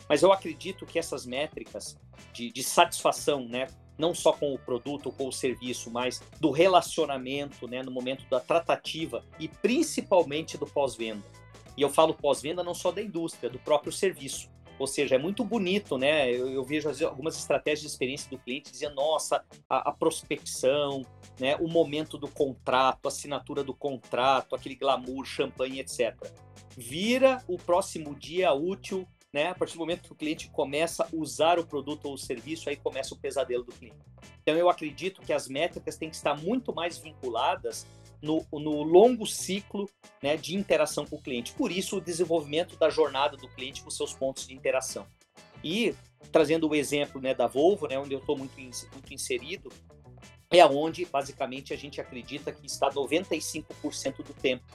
Mas 0.10 0.21
eu 0.21 0.34
acredito 0.34 0.86
que 0.86 1.00
essas 1.00 1.26
métricas 1.26 1.97
de, 2.34 2.52
de 2.52 2.62
satisfação, 2.62 3.47
né, 3.47 3.67
não 3.97 4.13
só 4.13 4.31
com 4.31 4.53
o 4.53 4.60
produto 4.60 5.07
ou 5.07 5.12
com 5.12 5.27
o 5.27 5.33
serviço, 5.33 5.89
mas 5.91 6.21
do 6.39 6.51
relacionamento, 6.51 7.67
né, 7.67 7.81
no 7.81 7.91
momento 7.91 8.25
da 8.29 8.39
tratativa 8.39 9.23
e 9.39 9.47
principalmente 9.47 10.57
do 10.57 10.65
pós-venda. 10.65 11.23
E 11.75 11.81
eu 11.81 11.89
falo 11.89 12.13
pós-venda 12.13 12.63
não 12.63 12.73
só 12.73 12.91
da 12.91 13.01
indústria, 13.01 13.49
do 13.49 13.60
próprio 13.60 13.91
serviço. 13.91 14.49
Ou 14.79 14.86
seja, 14.86 15.15
é 15.15 15.17
muito 15.17 15.43
bonito, 15.43 15.97
né? 15.97 16.31
Eu, 16.31 16.49
eu 16.49 16.63
vejo 16.63 16.88
algumas 17.05 17.36
estratégias 17.38 17.81
de 17.81 17.88
experiência 17.88 18.29
do 18.29 18.38
cliente 18.38 18.71
dizendo, 18.71 18.95
nossa, 18.95 19.43
a, 19.67 19.89
a, 19.89 19.91
prospecção, 19.91 21.01
né? 21.39 21.55
o 21.55 21.67
momento 21.67 22.17
do 22.17 22.27
contrato, 22.27 23.05
a 23.05 23.07
assinatura 23.07 23.63
do 23.63 23.73
contrato, 23.73 24.55
aquele 24.55 24.75
glamour, 24.75 25.25
champanhe, 25.25 25.79
etc. 25.79 26.15
Vira 26.75 27.43
o 27.47 27.57
próximo 27.57 28.13
dia 28.13 28.53
útil 28.53 29.07
né? 29.38 29.50
A 29.50 29.54
partir 29.54 29.76
do 29.76 29.80
momento 29.80 30.02
que 30.02 30.12
o 30.12 30.15
cliente 30.15 30.50
começa 30.50 31.04
a 31.04 31.08
usar 31.13 31.60
o 31.60 31.65
produto 31.65 32.08
ou 32.08 32.15
o 32.15 32.17
serviço, 32.17 32.69
aí 32.69 32.76
começa 32.76 33.13
o 33.13 33.17
pesadelo 33.17 33.63
do 33.63 33.71
cliente. 33.71 34.00
Então, 34.41 34.56
eu 34.56 34.67
acredito 34.67 35.21
que 35.21 35.32
as 35.32 35.47
métricas 35.47 35.95
têm 35.95 36.10
que 36.10 36.15
estar 36.15 36.36
muito 36.36 36.73
mais 36.73 36.97
vinculadas 36.97 37.86
no, 38.19 38.43
no 38.52 38.82
longo 38.82 39.28
ciclo 39.28 39.88
né, 40.23 40.36
de 40.36 40.56
interação 40.56 41.06
com 41.06 41.17
o 41.17 41.21
cliente. 41.21 41.54
Por 41.54 41.71
isso, 41.71 41.97
o 41.97 42.02
desenvolvimento 42.02 42.76
da 42.78 42.89
jornada 42.89 43.38
do 43.38 43.47
cliente 43.50 43.84
com 43.84 43.91
seus 43.91 44.12
pontos 44.12 44.47
de 44.47 44.56
interação. 44.56 45.06
E, 45.63 45.93
trazendo 46.32 46.67
o 46.67 46.73
exemplo 46.73 47.21
né, 47.21 47.36
da 47.36 47.45
Volvo, 47.45 47.88
né, 47.88 48.00
onde 48.00 48.13
eu 48.13 48.19
estou 48.19 48.36
muito, 48.36 48.56
muito 48.60 49.13
inserido, 49.13 49.71
é 50.50 50.65
onde, 50.65 51.06
basicamente, 51.06 51.76
a 51.76 51.78
gente 51.78 52.02
acredita 52.02 52.52
que 52.52 52.65
está 52.65 52.89
95% 52.89 54.17
do 54.23 54.34
tempo 54.34 54.65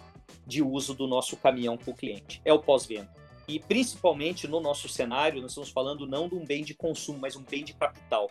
de 0.46 0.62
uso 0.62 0.94
do 0.94 1.08
nosso 1.08 1.36
caminhão 1.36 1.76
com 1.76 1.90
o 1.90 1.94
cliente. 1.96 2.40
É 2.44 2.52
o 2.52 2.60
pós-venda. 2.60 3.21
E 3.48 3.58
principalmente 3.58 4.46
no 4.46 4.60
nosso 4.60 4.88
cenário, 4.88 5.40
nós 5.40 5.50
estamos 5.50 5.70
falando 5.70 6.06
não 6.06 6.28
de 6.28 6.34
um 6.34 6.44
bem 6.44 6.62
de 6.62 6.74
consumo, 6.74 7.18
mas 7.20 7.36
um 7.36 7.42
bem 7.42 7.64
de 7.64 7.74
capital, 7.74 8.30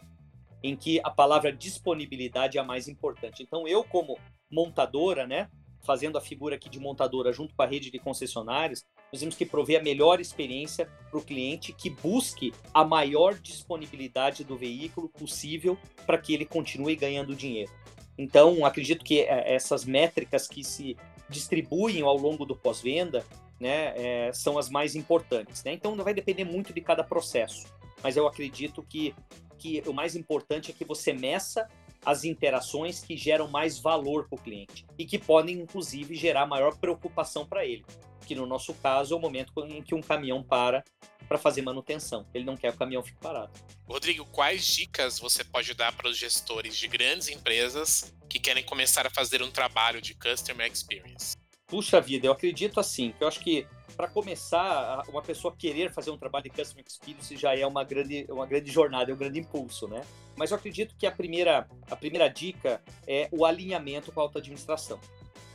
em 0.64 0.76
que 0.76 1.00
a 1.04 1.10
palavra 1.10 1.52
disponibilidade 1.52 2.58
é 2.58 2.62
a 2.62 2.64
mais 2.64 2.88
importante. 2.88 3.44
Então, 3.44 3.68
eu, 3.68 3.84
como 3.84 4.18
montadora, 4.50 5.28
né, 5.28 5.50
fazendo 5.82 6.18
a 6.18 6.22
figura 6.22 6.56
aqui 6.56 6.70
de 6.70 6.80
montadora 6.80 7.34
junto 7.34 7.56
com 7.56 7.62
a 7.62 7.66
rede 7.66 7.92
de 7.92 8.00
concessionários, 8.00 8.84
nós 9.12 9.20
temos 9.20 9.36
que 9.36 9.46
prover 9.46 9.80
a 9.80 9.84
melhor 9.84 10.22
experiência 10.22 10.88
para 11.10 11.20
o 11.20 11.24
cliente 11.24 11.74
que 11.74 11.90
busque 11.90 12.54
a 12.74 12.86
maior 12.86 13.34
disponibilidade 13.34 14.44
do 14.44 14.56
veículo 14.56 15.10
possível 15.10 15.78
para 16.06 16.18
que 16.18 16.34
ele 16.34 16.46
continue 16.46 16.96
ganhando 16.96 17.36
dinheiro. 17.36 17.72
Então, 18.18 18.66
acredito 18.66 19.04
que 19.04 19.22
é, 19.22 19.54
essas 19.54 19.84
métricas 19.84 20.48
que 20.48 20.64
se 20.64 20.96
distribuem 21.30 22.02
ao 22.02 22.18
longo 22.18 22.46
do 22.46 22.56
pós-venda, 22.56 23.26
né, 23.62 23.94
é, 23.96 24.34
são 24.34 24.58
as 24.58 24.70
mais 24.70 24.96
importantes. 24.96 25.64
Né? 25.64 25.74
Então, 25.74 25.96
vai 25.98 26.16
depender 26.16 26.44
muito 26.44 26.74
de 26.74 26.82
cada 26.82 27.04
processo. 27.04 27.68
Mas 28.02 28.18
eu 28.18 28.26
acredito 28.26 28.82
que, 28.82 29.14
que 29.60 29.84
o 29.86 29.94
mais 29.94 30.16
importante 30.16 30.72
é 30.72 30.74
que 30.74 30.84
você 30.84 31.14
meça 31.14 31.68
as 32.04 32.24
interações 32.24 33.00
que 33.00 33.16
geram 33.16 33.48
mais 33.48 33.78
valor 33.78 34.28
para 34.28 34.36
o 34.36 34.42
cliente 34.42 34.88
e 34.98 35.06
que 35.06 35.20
podem, 35.20 35.60
inclusive, 35.60 36.16
gerar 36.16 36.48
maior 36.48 36.76
preocupação 36.76 37.46
para 37.46 37.64
ele. 37.64 37.86
Que 38.26 38.34
no 38.34 38.48
nosso 38.48 38.74
caso 38.74 39.14
é 39.14 39.18
o 39.18 39.20
momento 39.20 39.54
em 39.68 39.84
que 39.84 39.94
um 39.94 40.02
caminhão 40.02 40.42
para 40.42 40.84
para 41.28 41.38
fazer 41.38 41.62
manutenção. 41.62 42.26
Ele 42.34 42.44
não 42.44 42.58
quer 42.58 42.72
que 42.72 42.76
o 42.76 42.80
caminhão 42.80 43.04
fique 43.04 43.20
parado. 43.20 43.54
Rodrigo, 43.88 44.26
quais 44.26 44.66
dicas 44.66 45.18
você 45.20 45.46
pode 45.46 45.74
dar 45.74 45.96
para 45.96 46.10
os 46.10 46.18
gestores 46.18 46.76
de 46.76 46.88
grandes 46.88 47.30
empresas 47.30 48.14
que 48.28 48.40
querem 48.40 48.66
começar 48.66 49.08
a 49.08 49.10
fazer 49.10 49.42
um 49.42 49.52
trabalho 49.52 50.02
de 50.02 50.14
customer 50.14 50.70
experience? 50.70 51.38
Puxa 51.72 52.02
vida, 52.02 52.28
eu 52.28 52.34
acredito 52.34 52.82
assim, 52.82 53.14
eu 53.18 53.30
acho 53.30 53.40
que 53.40 53.66
para 53.96 54.06
começar, 54.06 55.04
uma 55.08 55.22
pessoa 55.22 55.56
querer 55.58 55.90
fazer 55.90 56.12
um 56.12 56.18
trabalho 56.18 56.44
de 56.44 56.50
customer 56.50 56.84
experience 56.86 57.38
já 57.38 57.56
é 57.56 57.66
uma 57.66 57.82
grande, 57.86 58.26
uma 58.30 58.46
grande 58.46 58.70
jornada, 58.70 59.10
é 59.10 59.14
um 59.14 59.18
grande 59.18 59.40
impulso, 59.40 59.88
né? 59.88 60.02
Mas 60.36 60.52
eu 60.52 60.58
acredito 60.58 60.94
que 60.98 61.08
a 61.08 61.12
primeira, 61.12 61.66
a 61.90 61.96
primeira 61.96 62.28
dica 62.28 62.82
é 63.08 63.30
o 63.32 63.46
alinhamento 63.46 64.12
com 64.12 64.20
a 64.20 64.24
auto-administração. 64.24 65.00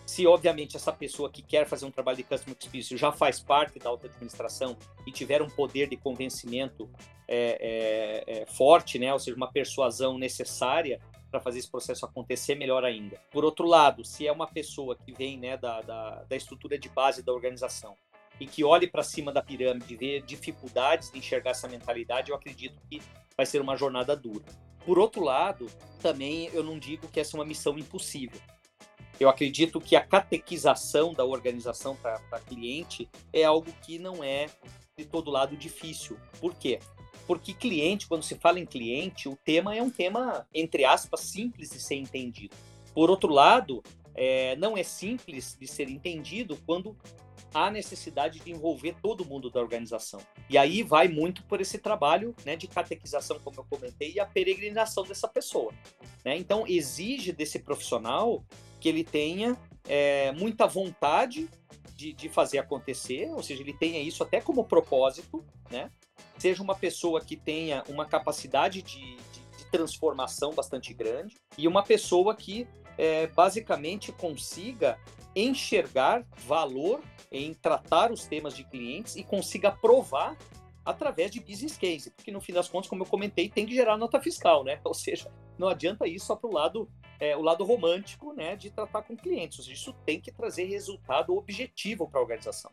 Se, 0.06 0.26
obviamente, 0.26 0.74
essa 0.74 0.90
pessoa 0.90 1.30
que 1.30 1.42
quer 1.42 1.66
fazer 1.66 1.84
um 1.84 1.90
trabalho 1.90 2.16
de 2.16 2.22
customer 2.22 2.56
experience 2.58 2.96
já 2.96 3.12
faz 3.12 3.38
parte 3.38 3.78
da 3.78 3.90
auto-administração 3.90 4.74
e 5.06 5.12
tiver 5.12 5.42
um 5.42 5.50
poder 5.50 5.86
de 5.86 5.98
convencimento 5.98 6.88
é, 7.28 8.24
é, 8.26 8.40
é, 8.42 8.46
forte, 8.46 8.98
né? 8.98 9.12
ou 9.12 9.18
seja, 9.18 9.36
uma 9.36 9.52
persuasão 9.52 10.16
necessária, 10.16 10.98
para 11.30 11.40
fazer 11.40 11.58
esse 11.58 11.70
processo 11.70 12.04
acontecer, 12.04 12.54
melhor 12.54 12.84
ainda. 12.84 13.20
Por 13.30 13.44
outro 13.44 13.66
lado, 13.66 14.04
se 14.04 14.26
é 14.26 14.32
uma 14.32 14.46
pessoa 14.46 14.96
que 14.96 15.12
vem 15.12 15.38
né, 15.38 15.56
da, 15.56 15.80
da, 15.80 16.24
da 16.24 16.36
estrutura 16.36 16.78
de 16.78 16.88
base 16.88 17.22
da 17.22 17.32
organização 17.32 17.94
e 18.38 18.46
que 18.46 18.64
olhe 18.64 18.86
para 18.86 19.02
cima 19.02 19.32
da 19.32 19.42
pirâmide 19.42 19.94
e 19.94 19.96
vê 19.96 20.20
dificuldades 20.20 21.10
de 21.10 21.18
enxergar 21.18 21.52
essa 21.52 21.68
mentalidade, 21.68 22.30
eu 22.30 22.36
acredito 22.36 22.80
que 22.88 23.00
vai 23.36 23.46
ser 23.46 23.60
uma 23.60 23.76
jornada 23.76 24.14
dura. 24.14 24.44
Por 24.84 24.98
outro 24.98 25.22
lado, 25.22 25.66
também 26.00 26.48
eu 26.52 26.62
não 26.62 26.78
digo 26.78 27.08
que 27.08 27.18
essa 27.18 27.36
é 27.36 27.40
uma 27.40 27.46
missão 27.46 27.78
impossível. 27.78 28.40
Eu 29.18 29.28
acredito 29.28 29.80
que 29.80 29.96
a 29.96 30.04
catequização 30.04 31.14
da 31.14 31.24
organização 31.24 31.96
para 31.96 32.40
cliente 32.46 33.08
é 33.32 33.44
algo 33.44 33.72
que 33.82 33.98
não 33.98 34.22
é 34.22 34.46
de 34.96 35.04
todo 35.04 35.30
lado 35.30 35.56
difícil. 35.56 36.18
Por 36.38 36.54
quê? 36.54 36.78
Porque 37.26 37.52
cliente, 37.52 38.06
quando 38.06 38.22
se 38.22 38.36
fala 38.36 38.60
em 38.60 38.66
cliente, 38.66 39.28
o 39.28 39.36
tema 39.36 39.74
é 39.74 39.82
um 39.82 39.90
tema, 39.90 40.46
entre 40.54 40.84
aspas, 40.84 41.20
simples 41.20 41.70
de 41.70 41.80
ser 41.80 41.96
entendido. 41.96 42.54
Por 42.94 43.10
outro 43.10 43.32
lado, 43.32 43.82
é, 44.14 44.56
não 44.56 44.76
é 44.76 44.82
simples 44.82 45.56
de 45.60 45.66
ser 45.66 45.88
entendido 45.88 46.56
quando 46.64 46.96
há 47.52 47.70
necessidade 47.70 48.40
de 48.40 48.50
envolver 48.50 48.94
todo 49.02 49.24
mundo 49.24 49.50
da 49.50 49.60
organização. 49.60 50.20
E 50.48 50.58
aí 50.58 50.82
vai 50.82 51.08
muito 51.08 51.42
por 51.44 51.60
esse 51.60 51.78
trabalho 51.78 52.34
né, 52.44 52.54
de 52.54 52.66
catequização, 52.66 53.38
como 53.40 53.60
eu 53.60 53.64
comentei, 53.64 54.12
e 54.12 54.20
a 54.20 54.26
peregrinação 54.26 55.04
dessa 55.04 55.26
pessoa. 55.26 55.72
Né? 56.24 56.36
Então, 56.36 56.66
exige 56.66 57.32
desse 57.32 57.58
profissional 57.58 58.44
que 58.78 58.88
ele 58.88 59.02
tenha 59.02 59.56
é, 59.88 60.32
muita 60.32 60.66
vontade 60.66 61.48
de, 61.94 62.12
de, 62.12 62.28
fazer 62.28 62.58
acontecer, 62.58 63.30
ou 63.30 63.42
seja, 63.42 63.62
ele 63.62 63.72
tenha 63.72 64.00
isso 64.00 64.22
até 64.22 64.40
como 64.40 64.64
propósito, 64.64 65.42
né? 65.70 65.90
Seja 66.38 66.62
uma 66.62 66.74
pessoa 66.74 67.20
que 67.20 67.36
tenha 67.36 67.82
uma 67.88 68.06
capacidade 68.06 68.82
de, 68.82 69.16
de, 69.16 69.40
de 69.58 69.64
transformação 69.70 70.52
bastante 70.52 70.92
grande 70.92 71.36
e 71.56 71.66
uma 71.66 71.82
pessoa 71.82 72.34
que 72.34 72.66
é, 72.98 73.26
basicamente 73.26 74.12
consiga 74.12 74.98
enxergar 75.34 76.24
valor 76.46 77.02
em 77.30 77.52
tratar 77.52 78.10
os 78.10 78.24
temas 78.24 78.54
de 78.56 78.64
clientes 78.64 79.16
e 79.16 79.22
consiga 79.22 79.70
provar 79.70 80.36
através 80.86 81.32
de 81.32 81.40
business 81.40 81.76
case, 81.76 82.10
porque 82.12 82.30
no 82.30 82.40
fim 82.40 82.52
das 82.52 82.68
contas, 82.68 82.88
como 82.88 83.02
eu 83.02 83.06
comentei, 83.06 83.48
tem 83.48 83.66
que 83.66 83.74
gerar 83.74 83.96
nota 83.96 84.20
fiscal, 84.20 84.62
né? 84.62 84.80
Ou 84.84 84.94
seja, 84.94 85.30
não 85.58 85.68
adianta 85.68 86.06
ir 86.06 86.20
só 86.20 86.36
para 86.36 86.48
o 86.48 86.52
lado, 86.52 86.88
é, 87.18 87.36
o 87.36 87.42
lado 87.42 87.64
romântico, 87.64 88.32
né, 88.32 88.54
de 88.54 88.70
tratar 88.70 89.02
com 89.02 89.16
clientes. 89.16 89.66
Isso 89.66 89.92
tem 90.06 90.20
que 90.20 90.30
trazer 90.30 90.64
resultado 90.64 91.36
objetivo 91.36 92.08
para 92.08 92.20
a 92.20 92.22
organização. 92.22 92.70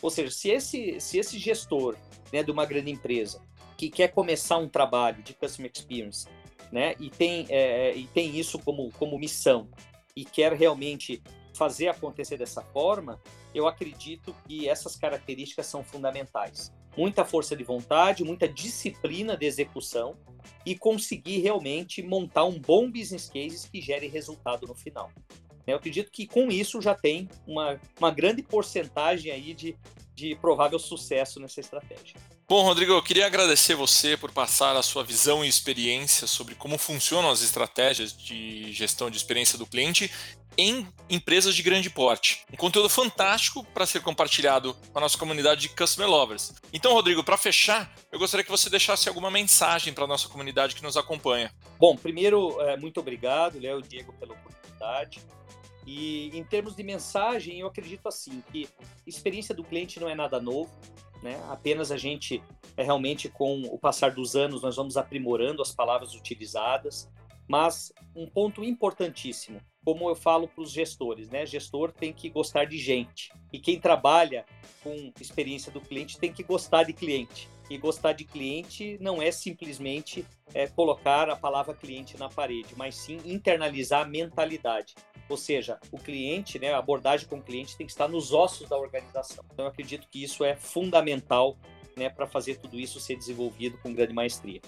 Ou 0.00 0.10
seja, 0.10 0.30
se 0.30 0.50
esse, 0.50 1.00
se 1.00 1.18
esse 1.18 1.38
gestor 1.38 1.96
né, 2.32 2.42
de 2.42 2.50
uma 2.50 2.64
grande 2.64 2.90
empresa 2.90 3.42
que 3.76 3.88
quer 3.88 4.08
começar 4.08 4.58
um 4.58 4.68
trabalho 4.68 5.22
de 5.22 5.34
customer 5.34 5.70
experience, 5.74 6.26
né, 6.70 6.94
e 7.00 7.10
tem, 7.10 7.46
é, 7.48 7.94
e 7.94 8.06
tem 8.06 8.36
isso 8.38 8.58
como, 8.58 8.90
como 8.92 9.18
missão 9.18 9.68
e 10.14 10.24
quer 10.24 10.52
realmente 10.52 11.22
fazer 11.54 11.88
acontecer 11.88 12.36
dessa 12.36 12.62
forma, 12.62 13.20
eu 13.54 13.66
acredito 13.66 14.34
que 14.46 14.68
essas 14.68 14.96
características 14.96 15.66
são 15.66 15.82
fundamentais. 15.82 16.72
Muita 16.96 17.24
força 17.24 17.56
de 17.56 17.64
vontade, 17.64 18.24
muita 18.24 18.48
disciplina 18.48 19.36
de 19.36 19.46
execução 19.46 20.16
e 20.64 20.76
conseguir 20.76 21.38
realmente 21.40 22.02
montar 22.02 22.44
um 22.44 22.58
bom 22.58 22.90
business 22.90 23.28
case 23.28 23.68
que 23.70 23.80
gere 23.80 24.08
resultado 24.08 24.66
no 24.66 24.74
final. 24.74 25.10
Eu 25.70 25.76
acredito 25.76 26.10
que 26.10 26.26
com 26.26 26.50
isso 26.50 26.80
já 26.80 26.94
tem 26.94 27.28
uma, 27.46 27.80
uma 27.98 28.10
grande 28.10 28.42
porcentagem 28.42 29.30
aí 29.32 29.54
de, 29.54 29.76
de 30.14 30.34
provável 30.36 30.78
sucesso 30.78 31.40
nessa 31.40 31.60
estratégia. 31.60 32.16
Bom, 32.50 32.64
Rodrigo, 32.64 32.92
eu 32.92 33.02
queria 33.02 33.26
agradecer 33.26 33.76
você 33.76 34.16
por 34.16 34.32
passar 34.32 34.74
a 34.74 34.82
sua 34.82 35.04
visão 35.04 35.44
e 35.44 35.48
experiência 35.48 36.26
sobre 36.26 36.56
como 36.56 36.76
funcionam 36.76 37.30
as 37.30 37.42
estratégias 37.42 38.12
de 38.12 38.72
gestão 38.72 39.08
de 39.08 39.16
experiência 39.16 39.56
do 39.56 39.64
cliente 39.64 40.10
em 40.58 40.86
empresas 41.08 41.54
de 41.54 41.62
grande 41.62 41.88
porte. 41.88 42.44
Um 42.52 42.56
conteúdo 42.56 42.88
fantástico 42.88 43.64
para 43.72 43.86
ser 43.86 44.02
compartilhado 44.02 44.74
com 44.74 44.98
a 44.98 45.00
nossa 45.00 45.16
comunidade 45.16 45.60
de 45.60 45.68
Customer 45.68 46.10
Lovers. 46.10 46.52
Então, 46.72 46.92
Rodrigo, 46.92 47.22
para 47.22 47.36
fechar, 47.36 47.88
eu 48.10 48.18
gostaria 48.18 48.42
que 48.42 48.50
você 48.50 48.68
deixasse 48.68 49.08
alguma 49.08 49.30
mensagem 49.30 49.92
para 49.92 50.02
a 50.02 50.08
nossa 50.08 50.28
comunidade 50.28 50.74
que 50.74 50.82
nos 50.82 50.96
acompanha. 50.96 51.52
Bom, 51.78 51.96
primeiro, 51.96 52.60
é, 52.62 52.76
muito 52.76 52.98
obrigado, 52.98 53.60
Léo 53.60 53.78
e 53.78 53.82
Diego, 53.82 54.12
pela 54.14 54.34
oportunidade. 54.34 55.22
E 55.86 56.36
em 56.36 56.44
termos 56.44 56.74
de 56.74 56.82
mensagem, 56.82 57.60
eu 57.60 57.66
acredito 57.66 58.06
assim 58.06 58.42
que 58.52 58.68
experiência 59.06 59.54
do 59.54 59.64
cliente 59.64 59.98
não 59.98 60.08
é 60.08 60.14
nada 60.14 60.40
novo, 60.40 60.70
né? 61.22 61.40
Apenas 61.48 61.90
a 61.90 61.96
gente 61.96 62.42
é 62.76 62.82
realmente 62.82 63.28
com 63.28 63.62
o 63.62 63.78
passar 63.78 64.12
dos 64.12 64.36
anos 64.36 64.62
nós 64.62 64.76
vamos 64.76 64.96
aprimorando 64.96 65.62
as 65.62 65.72
palavras 65.72 66.14
utilizadas, 66.14 67.10
mas 67.48 67.92
um 68.14 68.26
ponto 68.26 68.62
importantíssimo, 68.62 69.60
como 69.84 70.08
eu 70.08 70.14
falo 70.14 70.46
para 70.46 70.62
os 70.62 70.70
gestores, 70.70 71.28
né? 71.30 71.44
Gestor 71.44 71.92
tem 71.92 72.12
que 72.12 72.28
gostar 72.28 72.64
de 72.64 72.78
gente. 72.78 73.32
E 73.52 73.58
quem 73.58 73.80
trabalha 73.80 74.44
com 74.82 75.12
experiência 75.20 75.72
do 75.72 75.80
cliente 75.80 76.18
tem 76.18 76.32
que 76.32 76.42
gostar 76.42 76.84
de 76.84 76.92
cliente. 76.92 77.48
E 77.70 77.78
gostar 77.78 78.12
de 78.12 78.24
cliente 78.24 78.98
não 79.00 79.22
é 79.22 79.30
simplesmente 79.30 80.26
é, 80.52 80.66
colocar 80.66 81.30
a 81.30 81.36
palavra 81.36 81.72
cliente 81.72 82.18
na 82.18 82.28
parede, 82.28 82.74
mas 82.76 82.96
sim 82.96 83.20
internalizar 83.24 84.02
a 84.02 84.04
mentalidade. 84.04 84.94
Ou 85.28 85.36
seja, 85.36 85.78
o 85.92 85.98
cliente, 85.98 86.58
né, 86.58 86.74
a 86.74 86.78
abordagem 86.78 87.28
com 87.28 87.36
o 87.36 87.42
cliente 87.42 87.76
tem 87.76 87.86
que 87.86 87.92
estar 87.92 88.08
nos 88.08 88.32
ossos 88.32 88.68
da 88.68 88.76
organização. 88.76 89.44
Então, 89.52 89.64
eu 89.64 89.70
acredito 89.70 90.08
que 90.10 90.22
isso 90.22 90.44
é 90.44 90.56
fundamental 90.56 91.56
né, 91.96 92.10
para 92.10 92.26
fazer 92.26 92.56
tudo 92.56 92.78
isso 92.78 92.98
ser 92.98 93.16
desenvolvido 93.16 93.78
com 93.78 93.94
grande 93.94 94.12
maestria. 94.12 94.60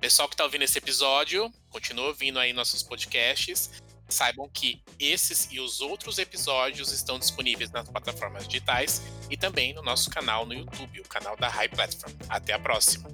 Pessoal 0.00 0.28
que 0.28 0.34
está 0.34 0.44
ouvindo 0.44 0.62
esse 0.62 0.78
episódio, 0.78 1.50
continua 1.68 2.06
ouvindo 2.06 2.38
aí 2.38 2.52
nossos 2.52 2.82
podcasts. 2.82 3.82
Saibam 4.08 4.48
que 4.52 4.82
esses 4.98 5.48
e 5.50 5.60
os 5.60 5.80
outros 5.80 6.18
episódios 6.18 6.92
estão 6.92 7.18
disponíveis 7.18 7.70
nas 7.70 7.88
plataformas 7.88 8.46
digitais 8.46 9.02
e 9.30 9.36
também 9.36 9.74
no 9.74 9.82
nosso 9.82 10.10
canal 10.10 10.46
no 10.46 10.54
YouTube, 10.54 11.00
o 11.00 11.08
canal 11.08 11.36
da 11.36 11.48
High 11.48 11.68
Platform. 11.68 12.12
Até 12.28 12.52
a 12.52 12.58
próxima. 12.58 13.08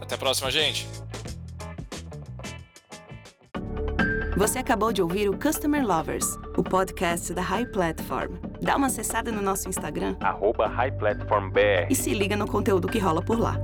Até 0.00 0.14
a 0.14 0.18
próxima, 0.18 0.50
gente. 0.50 0.86
Você 4.36 4.58
acabou 4.58 4.92
de 4.92 5.00
ouvir 5.00 5.28
o 5.28 5.38
Customer 5.38 5.86
Lovers, 5.86 6.26
o 6.56 6.62
podcast 6.62 7.32
da 7.32 7.40
High 7.40 7.66
Platform. 7.66 8.34
Dá 8.60 8.76
uma 8.76 8.88
acessada 8.88 9.30
no 9.30 9.40
nosso 9.40 9.68
Instagram, 9.68 10.16
arroba 10.20 10.66
High 10.66 10.90
Platform 10.98 11.50
BR. 11.50 11.86
e 11.88 11.94
se 11.94 12.12
liga 12.12 12.36
no 12.36 12.46
conteúdo 12.46 12.88
que 12.88 12.98
rola 12.98 13.22
por 13.22 13.38
lá. 13.38 13.56